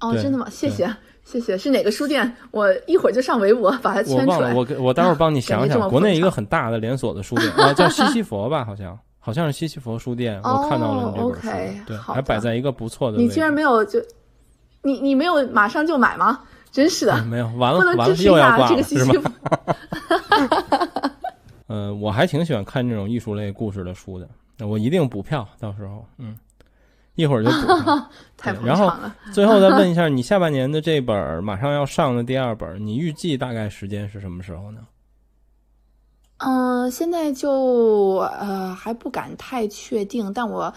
[0.00, 0.50] 哦，真的吗？
[0.50, 0.92] 谢谢，
[1.24, 1.56] 谢谢。
[1.56, 2.30] 是哪个书店？
[2.50, 4.52] 我一会儿就上微博把它圈出来。
[4.54, 10.40] 我我待会儿帮你 想想，国内一个很大的连锁的书店啊， 叫西西佛吧，好像好像是西西佛书店。
[10.42, 13.18] 我看到了这本书，对，还摆在一个不错的。
[13.18, 14.00] 你居然没有就，
[14.82, 16.40] 你你没有马上就买吗？
[16.70, 19.32] 真是的， 没有，完了完了又要挂了，是吗？
[21.68, 26.36] 呃，我还挺喜欢看这种艺术类故事的书的，我一定补票，到时候嗯。
[27.14, 27.66] 一会儿就补，
[28.38, 28.90] 太然后
[29.32, 34.80] 最后再问一下， 你下半年的这本马上要上的第二本，你预计大概时间是什么时候呢？
[36.38, 40.72] 嗯，现在就呃还不敢太确定，但我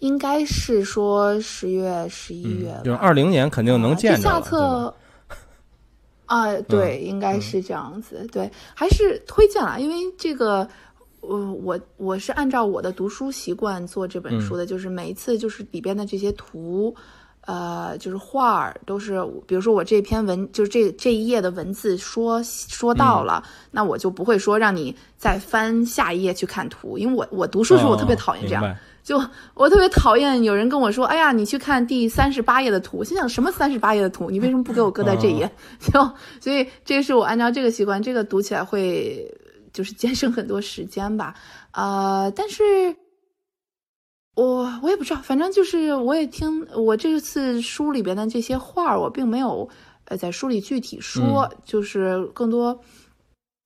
[0.00, 4.22] 应该是说十月、十一月，就是二零年肯定能见着。
[4.22, 4.94] 下册
[6.26, 8.26] 啊，对，应该是这样子。
[8.32, 10.68] 对，还是推荐了，因为这个。
[11.20, 16.94] 我我我是按照我的读书习惯做这本书的，就是每一次就是里边的这些图，
[17.42, 28.76] 呃，就是画儿都是，比如说我这篇文就是这这一页的文字说说到了，那我就不会说让你再翻下一页去看图，因为我我读书时候我特别讨厌这样。
[29.02, 29.18] 就
[29.54, 34.30] 我特别讨厌有人跟我说：“哎呀，你去看第三十八页的图。”心想什么三十八页的图？
[34.30, 35.50] 你为什么不给我搁在这一页？
[35.80, 35.92] 就
[36.38, 39.26] 所以这是我按照这个习惯，这个读起来会
[39.72, 41.34] 就是节省很多时间吧。
[41.72, 42.62] 呃，但是
[44.34, 49.68] 我我也不知道，反正就是我也听我这次书里边的这些话，我并没有
[50.04, 52.80] 呃在书里具体说，就是更多，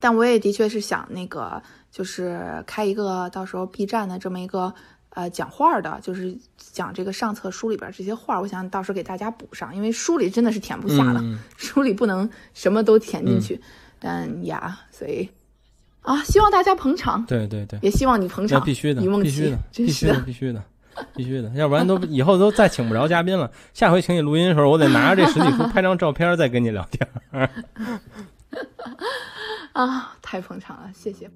[0.00, 4.74] 但我也的确是想那个，就是开一个到时候 B 站的这么一个。
[5.16, 11.22] 呃，讲话的，就是讲这个上册书里边这些话，我想到时候给大家补上，因为书里真的是填不下了，
[11.56, 13.60] 书里不能什么都填进去。
[14.00, 15.30] 但呀，所以
[16.04, 20.64] 啊，希望大家捧场，对对对，也希望你捧场，必须的，必须的，必须的，必须的，
[21.14, 23.50] 必须的，要不然都以后都再请不着嘉宾了。
[23.72, 27.08] 下回请你录音的时候，我得拿着这实体书拍张照片再跟你聊天。
[29.72, 31.30] 啊，太捧场了，谢谢。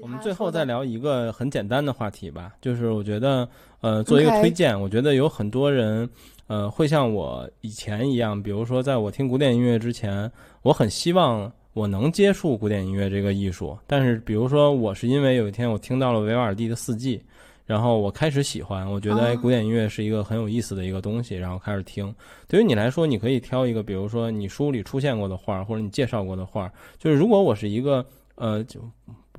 [0.00, 3.48] 我们最后再聊一个很简单的话题吧，就是我觉得，
[3.80, 6.08] 呃，做一个推荐，我觉得有很多人，
[6.46, 10.30] 呃，会像我以前一样，比如说，在我听古典音乐之前，
[10.62, 17.22] 我很希望我能接触古典音乐这个艺术，但是，比如说，我是因为有一天我听到了维瓦尔第的四季，
[17.66, 22.12] 然后我开始喜欢，我觉得古典音乐是一个很有意思的一个东西，然后开始听。
[22.48, 26.68] 对于你来说，你可以挑一个，比如说你书里出现过的画，或者你介绍过的画，
[26.98, 28.04] 就是如果我是一个，
[28.34, 28.80] 呃，就。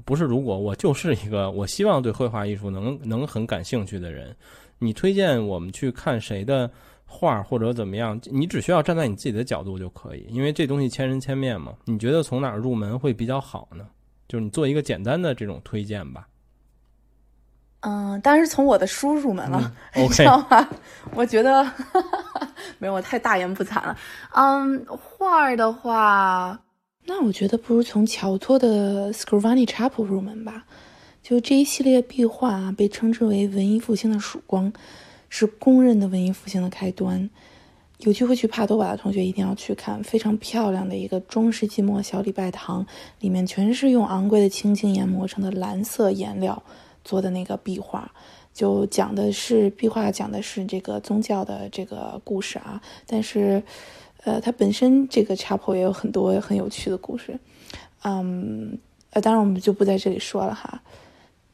[0.06, 4.34] 不是，如果我就是一个我希望对绘画艺术能能很感兴趣的人，
[4.80, 6.70] 你推荐我们去看谁的
[7.06, 8.20] 画或者怎么样？
[8.32, 11.74] 你只需要站在你自己的角度就可以，因为这东西千人千面嘛。
[11.86, 13.86] 你觉得从哪儿入门会比较好呢？
[14.28, 16.28] 就是你做一个简单的这种推荐吧。
[17.82, 20.70] 嗯，当然是从我的书入门了，你知道吗？
[21.16, 21.64] 我觉得
[22.78, 23.98] 没有，我太大言不惭了。
[24.34, 26.60] 嗯，画的话。
[27.06, 30.64] 那我觉得不如从乔托的 Scrivani Chapel 入门吧。
[31.30, 34.74] 就这一系列壁画啊，被称之为文艺复兴的曙光，
[35.30, 37.30] 是公认的文艺复兴的开端。
[38.00, 42.84] 有机会去帕多瓦的同学一定要去看，非常漂亮的一个中世纪末小礼拜堂，
[43.20, 46.64] 里面全是用昂贵的青金研磨成的蓝色颜料
[47.04, 48.12] 做的那个壁画，
[48.52, 53.62] 就讲的是壁画讲的是这个宗教的这个故事啊，但是。
[54.26, 57.40] 呃，它本身这个 chapel 也有很多很有趣的故事，
[58.04, 58.78] 嗯，
[59.12, 60.82] 呃，当然我们就不在这里说了哈。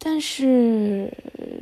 [0.07, 1.11] 但是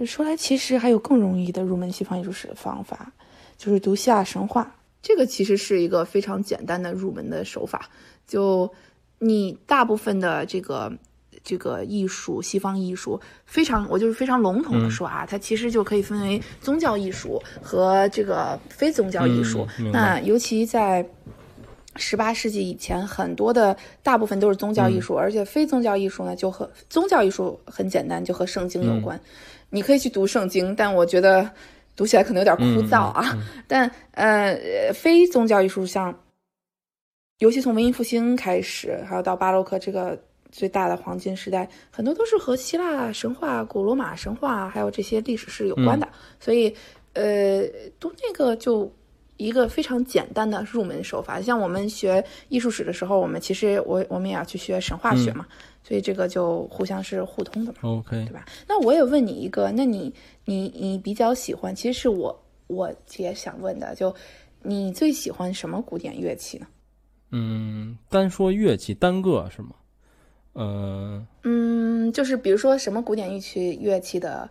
[0.05, 3.09] 说来，其实还有更容易的入门西方艺术史的方法，
[3.57, 4.75] 就是读希腊神话。
[5.01, 7.89] 这个其实是一个非常简单的入门的手法，
[8.27, 8.69] 就
[9.19, 10.91] 你大部分的这个。
[11.45, 19.67] 这个艺术，西方艺术非常，我就是非常笼统的说啊，它其实就可以分为宗教艺术和这个非宗教艺术。
[19.91, 21.05] 那尤其在
[21.95, 29.19] 十八世纪以前，很多的大部分都是宗教艺术，而且非宗教艺术呢，就和宗教艺术很简单，就和圣经有关。
[29.69, 31.49] 你可以去读圣经，但我觉得
[31.95, 33.37] 读起来可能有点枯燥啊。
[33.67, 36.13] 但呃，非宗教艺术像，
[37.39, 40.17] 尤其从文艺复兴开始，还有到巴洛克这个。
[40.55, 46.07] 最大的黄金时代，很多都是和希腊神话、古罗马神话还有这些历史是有关的，
[46.39, 46.71] 所以，
[47.13, 47.63] 呃，
[47.99, 48.87] 读那个就
[49.37, 51.41] 一个非常简单的入门手法。
[51.41, 55.45] 像我们学艺术史的时候，我们其实我我们也要去学神话学嘛，
[55.83, 58.45] 所以这个就互相是互通的嘛，OK，对吧？
[58.67, 60.13] 那我也问你一个，那你
[60.45, 64.13] 你你比较喜欢，其实是我我也想问的，就
[64.61, 66.67] 你最喜欢什么古典乐器呢？
[67.31, 69.69] 嗯，单说乐器单个是吗？
[70.55, 74.47] 嗯嗯，就是比如说什么古典乐器乐器的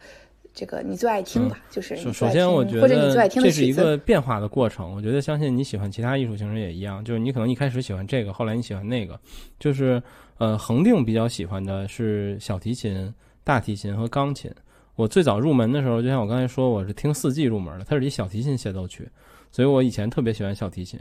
[0.55, 1.59] 这个你最爱听吧？
[1.70, 4.95] 就是首先我觉得这是一个变化的过程。
[4.95, 9.19] 我觉得相信你喜欢其他艺术形式也一样，就是你可能一开始喜欢这个，后来你喜欢那个。
[9.59, 10.03] 就是
[10.39, 13.12] 呃，恒定比较喜欢的是小提琴、
[13.45, 14.51] 大提琴和钢琴。
[14.95, 19.09] 我最早入门的时候，就像我刚才说，我是听四季入门的，它是以小提琴协奏曲，
[19.51, 21.01] 所以我以前特别喜欢小提琴。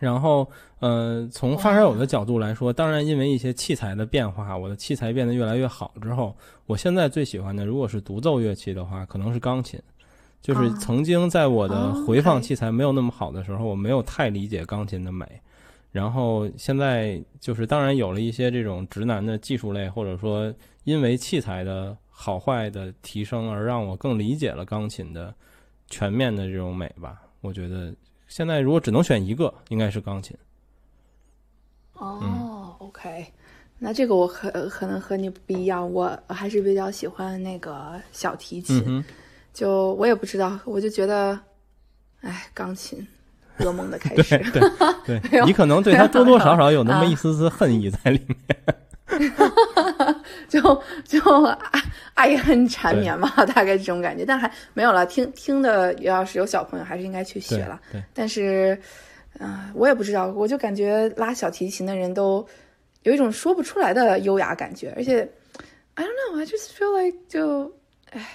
[0.00, 9.78] 然后，呃，从发烧友的角度来说，当然因为一些器材的变化，我的器材变得越来越好之后，我现在最喜欢的，如果是独奏乐器的话，可能是钢琴。
[10.40, 15.26] 就是曾经在我的回放器材没有那么好的时候，我没有太理解钢琴的美。
[15.92, 20.50] 然后现在就是，当然有了一些这种直男的技术类，或者说
[20.84, 25.34] 因为器材的好坏的提升而让我更理解了钢琴的
[25.88, 27.20] 全面的这种美吧。
[27.42, 27.94] 我觉得。
[28.30, 30.34] 现在如果只能选一个，应该是钢琴。
[31.94, 33.26] 哦，OK，
[33.76, 38.82] 那这个我可可能和你不一样，我还是比较喜欢那个小提琴。
[38.86, 39.04] 嗯
[39.52, 41.36] 就我也不知道，我就觉得，
[42.20, 43.04] 哎，钢琴，
[43.58, 44.38] 噩梦的开始。
[44.52, 44.62] 对
[45.18, 48.38] 对对，你可能对他多多少少有那么一丝丝恨意在里面。
[50.50, 50.60] 就
[51.06, 51.82] 就爱
[52.14, 54.24] 爱恨缠绵嘛， 大概这种感觉。
[54.26, 57.80] 但还没有了，听听的要是有小朋友，还是应该去学了。
[57.92, 58.78] 对，但是，
[59.38, 62.44] 嗯、我也不知道，我就感觉拉小提琴的人都
[63.04, 65.26] 有一种说不出来的优雅感觉，而且
[65.94, 67.72] ，I don't know，I just feel like 就，
[68.10, 68.26] 哎，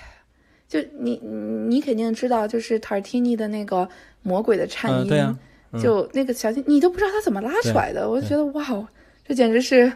[0.68, 3.88] 就你你肯定知道，就是 Tartini 的那个
[4.24, 5.38] 魔鬼的颤嗯，音，对啊，
[5.74, 8.88] 嗯就那个小提，你都不知道他怎么拉出来的，我就觉得哇哦，
[9.28, 9.94] 这简直是，对，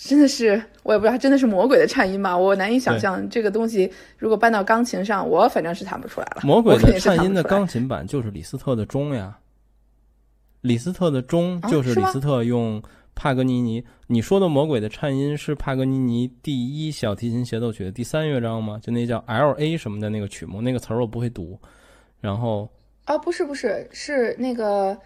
[0.00, 2.38] 真的是，我也不知道，真的是魔鬼的颤音吗？
[2.38, 6.42] 我难以想象这个东西如果搬到钢琴上，我反正是弹不出来了。
[6.44, 9.38] 魔鬼的颤音的钢琴版就是李斯特的钟呀，
[10.60, 12.80] 李斯特的钟就是李斯特用
[13.16, 13.84] 帕格尼尼。
[14.06, 18.78] 你说的魔鬼的颤音是帕格尼尼第一小提琴协奏曲的第三乐章吗？
[18.80, 21.58] 就那叫 L A 什么的那个曲目，那个词儿我不会读。
[22.20, 22.70] 然后
[23.04, 24.96] 啊，不是不是，是那个，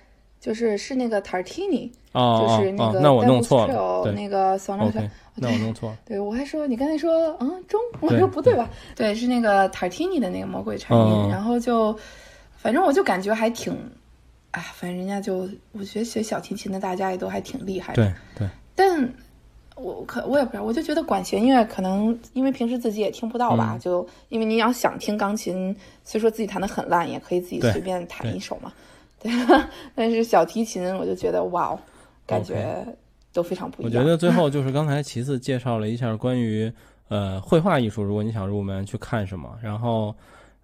[0.43, 4.89] 就是是那个 Tartini，哦就是那个，哦哦那我弄错了那个 Sonata。
[4.89, 5.97] ，OK，那我弄错了。
[6.05, 8.69] 对，我还说你刚才说嗯中，我说不对吧？
[8.97, 11.97] 对，是那个 Tartini 的那个魔鬼颤音，嗯然后就，
[12.57, 13.73] 反正我就感觉还挺，
[14.51, 18.03] 哎，反正人家就，我觉得学小提琴的大家也都还挺厉害的。
[18.03, 19.15] 对对，但
[19.77, 25.75] 我可我也不知道，我就觉得管弦乐可能因为平时自己也听不到吧，嗯就因为你要想听钢琴，
[26.05, 28.73] 虽说自己弹的很烂，也可以自己随便弹一首嘛。
[28.73, 28.83] 对，
[29.95, 31.79] 但是小提琴我就觉得哇哦，
[32.27, 32.85] 感觉
[33.33, 33.95] 都非常不一样。
[33.95, 36.73] 我觉得最后就是刚才其次介绍了一下关于
[37.09, 40.15] 呃绘画艺术，如果你想入门去看什么，然后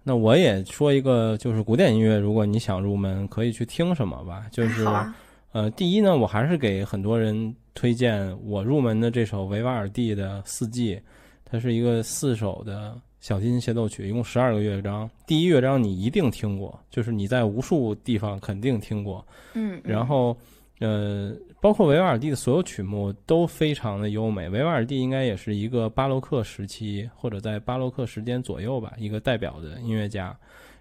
[0.03, 5.15] 那我也说一个就是古典音乐，如果你想入门可以去听什么吧，就是啊，
[5.51, 10.99] 呃第一呢，我还是给很多人推荐我入门的这首维瓦尔第的四季，
[11.45, 19.25] 它是一个四首的小提琴协奏曲，一共十二个乐章，第一乐章你一定听过，就是你在无数地方肯定听过，
[19.55, 20.35] 嗯，然后，
[20.79, 24.47] 呃，包括维瓦尔第的所有曲目都非常的优美。
[24.47, 30.35] 维瓦尔第应该也是一个巴洛克时期或者在巴洛克时间左右吧，一个代表的音乐家。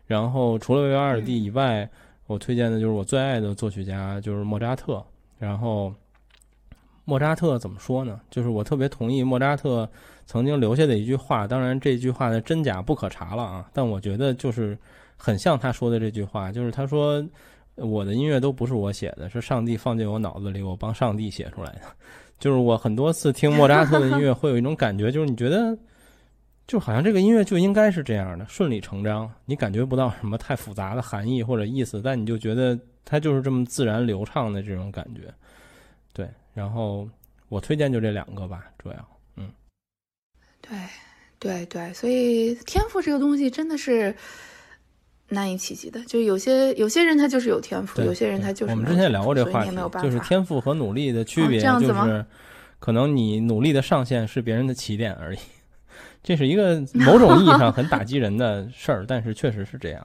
[0.07, 1.89] 然后除了维瓦尔第以外，
[2.27, 5.05] 我推荐的就是我最爱的作曲家就是莫扎特。
[5.39, 5.93] 然后，
[7.09, 8.21] 莫扎特怎么说呢？
[8.31, 9.89] 就是我特别同意莫扎特
[10.27, 14.77] 曾经留下的一句话，当然这句话的真假不可查了啊，但我觉得就是
[15.17, 17.27] 很像他说的这句话，就是他说。
[17.81, 21.83] 我的音乐都不是我写的，是上帝放进我脑子里，我帮上帝写出来的。
[22.41, 25.79] 就是我很多次听莫扎特的音乐，会有一种感觉，就是你觉得，
[26.67, 35.33] 就好像这个音乐就应该是这样的，顺理成章，你感觉不到什么太复杂的含义或者意思，但你就觉得它就是这么自然流畅的这种感觉。
[36.13, 36.29] 对，
[36.59, 37.09] 然后
[37.49, 39.09] 我推荐就这两个吧，主要。
[39.37, 39.49] 嗯
[40.61, 40.77] 对
[41.39, 44.13] 对对，所以天赋这个东西真的是
[45.29, 46.05] 难以企及的。
[46.05, 49.71] 就有些有些人他就是有天赋，有些人他就是我们之前聊过这个话题
[50.03, 52.27] 就是天赋和努力的区哦别，就是
[52.81, 55.39] 可能你努力的上限是别人的起点而已。
[56.25, 60.05] 这是一个某种意义上很打击人的事儿，但是确实是这样。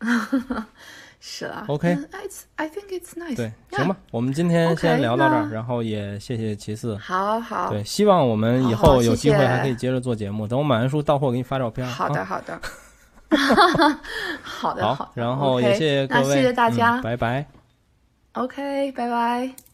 [1.24, 3.36] 是啊 OK 嗯 It's I think it's nice。
[3.36, 6.96] 对，Yeah 行吧，我们今天先聊到这儿，那然后也谢谢齐四。
[6.96, 10.48] 好好对，希望我们以后有机会还可以接着做节目。
[10.48, 11.86] 等我买完书到货给你发照片。
[11.86, 12.60] 好的啊 好的，
[14.42, 17.46] 好的好然后也谢谢各位，那谢谢大家嗯拜拜。
[18.32, 19.71] OK，拜拜。